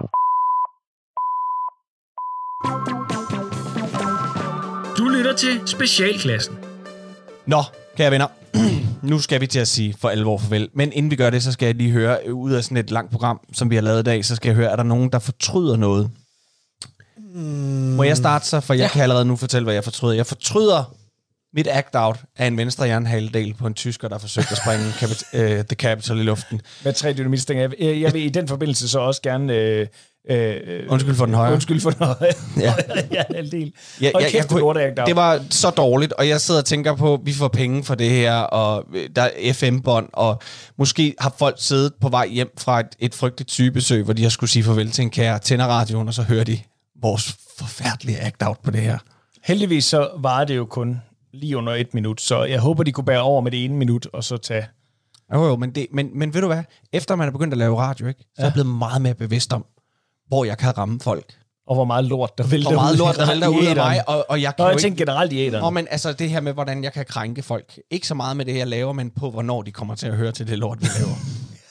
[4.99, 6.68] Du lytter til Specialklassen.
[7.49, 7.63] Nå,
[7.97, 8.27] kære venner.
[9.11, 10.69] nu skal vi til at sige for alvor farvel.
[10.73, 13.13] Men inden vi gør det, så skal jeg lige høre, ud af sådan et langt
[13.13, 15.19] program, som vi har lavet i dag, så skal jeg høre, er der nogen, der
[15.19, 16.11] fortryder noget?
[17.35, 17.43] Mm.
[17.97, 18.61] Må jeg starte så?
[18.61, 18.89] For jeg ja.
[18.89, 20.15] kan allerede nu fortælle, hvad jeg fortryder.
[20.15, 20.95] Jeg fortryder
[21.55, 25.65] mit act-out af en venstre jernhaledel på en tysker, der forsøgte at springe kapit- uh,
[25.71, 26.61] The Capital i luften.
[26.85, 27.69] Med tre dynamitstænger.
[27.81, 29.55] Jeg, jeg vil i den forbindelse så også gerne...
[29.55, 29.87] Øh,
[30.29, 31.53] øh, Undskyld for den højre.
[31.53, 32.33] Undskyld for den højre.
[32.61, 32.75] Ja.
[33.13, 33.73] ja, halvdel.
[34.01, 36.65] Ja, Hold ja, kæft, jeg det kunne- det var så dårligt, og jeg sidder og
[36.65, 40.41] tænker på, at vi får penge for det her, og øh, der er FM-bånd, og
[40.79, 44.31] måske har folk siddet på vej hjem fra et, et frygteligt sygebesøg, hvor de har
[44.31, 46.59] skulle sige farvel til en kære, tænder radioen, og så hører de
[47.03, 48.99] vores forfærdelige act-out på det her.
[49.45, 51.01] Heldigvis så var det jo kun
[51.33, 54.07] lige under et minut, så jeg håber, de kunne bære over med det ene minut,
[54.13, 54.67] og så tage...
[55.35, 56.63] Jo, jo, men, det, men, men ved du hvad?
[56.93, 58.43] Efter man er begyndt at lave radio, ikke, så ja.
[58.43, 59.65] er jeg blevet meget mere bevidst om,
[60.29, 61.35] hvor jeg kan ramme folk.
[61.67, 64.27] Og hvor meget lort, der vælter Hvor meget lort, der vælter ud af mig, og,
[64.29, 65.63] og jeg kan Nå, jeg ikke- tænker generelt i æteren.
[65.63, 67.79] Nå, men altså det her med, hvordan jeg kan krænke folk.
[67.91, 70.33] Ikke så meget med det, jeg laver, men på, hvornår de kommer til at høre
[70.33, 71.15] til det lort, vi laver.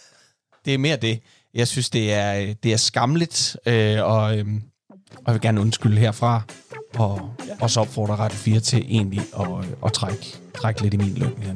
[0.65, 1.19] det er mere det.
[1.53, 4.45] Jeg synes, det er, det er skamligt, øh, og, øh,
[5.15, 6.41] og jeg vil gerne undskylde herfra,
[6.97, 7.53] og ja.
[7.61, 9.47] også opfordre Radio 4 til egentlig at,
[9.85, 11.53] at trække, trække lidt i min løn her.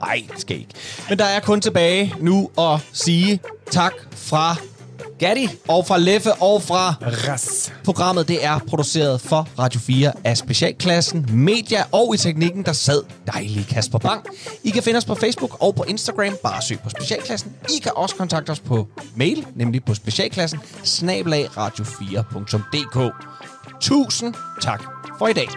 [0.00, 0.74] Nej, det skal ikke.
[1.08, 4.56] Men der er kun tilbage nu at sige tak fra
[5.18, 7.72] Gatti og fra Leffe og fra Ras.
[7.84, 13.02] Programmet det er produceret for Radio 4 af Specialklassen, Media og i teknikken, der sad
[13.26, 14.26] dejlige Kasper Bang.
[14.64, 16.36] I kan finde os på Facebook og på Instagram.
[16.42, 17.52] Bare søg på Specialklassen.
[17.68, 18.86] I kan også kontakte os på
[19.16, 23.12] mail, nemlig på specialklassen, snabelag radio4.dk.
[23.80, 24.82] Tusind tak
[25.18, 25.48] for i dag.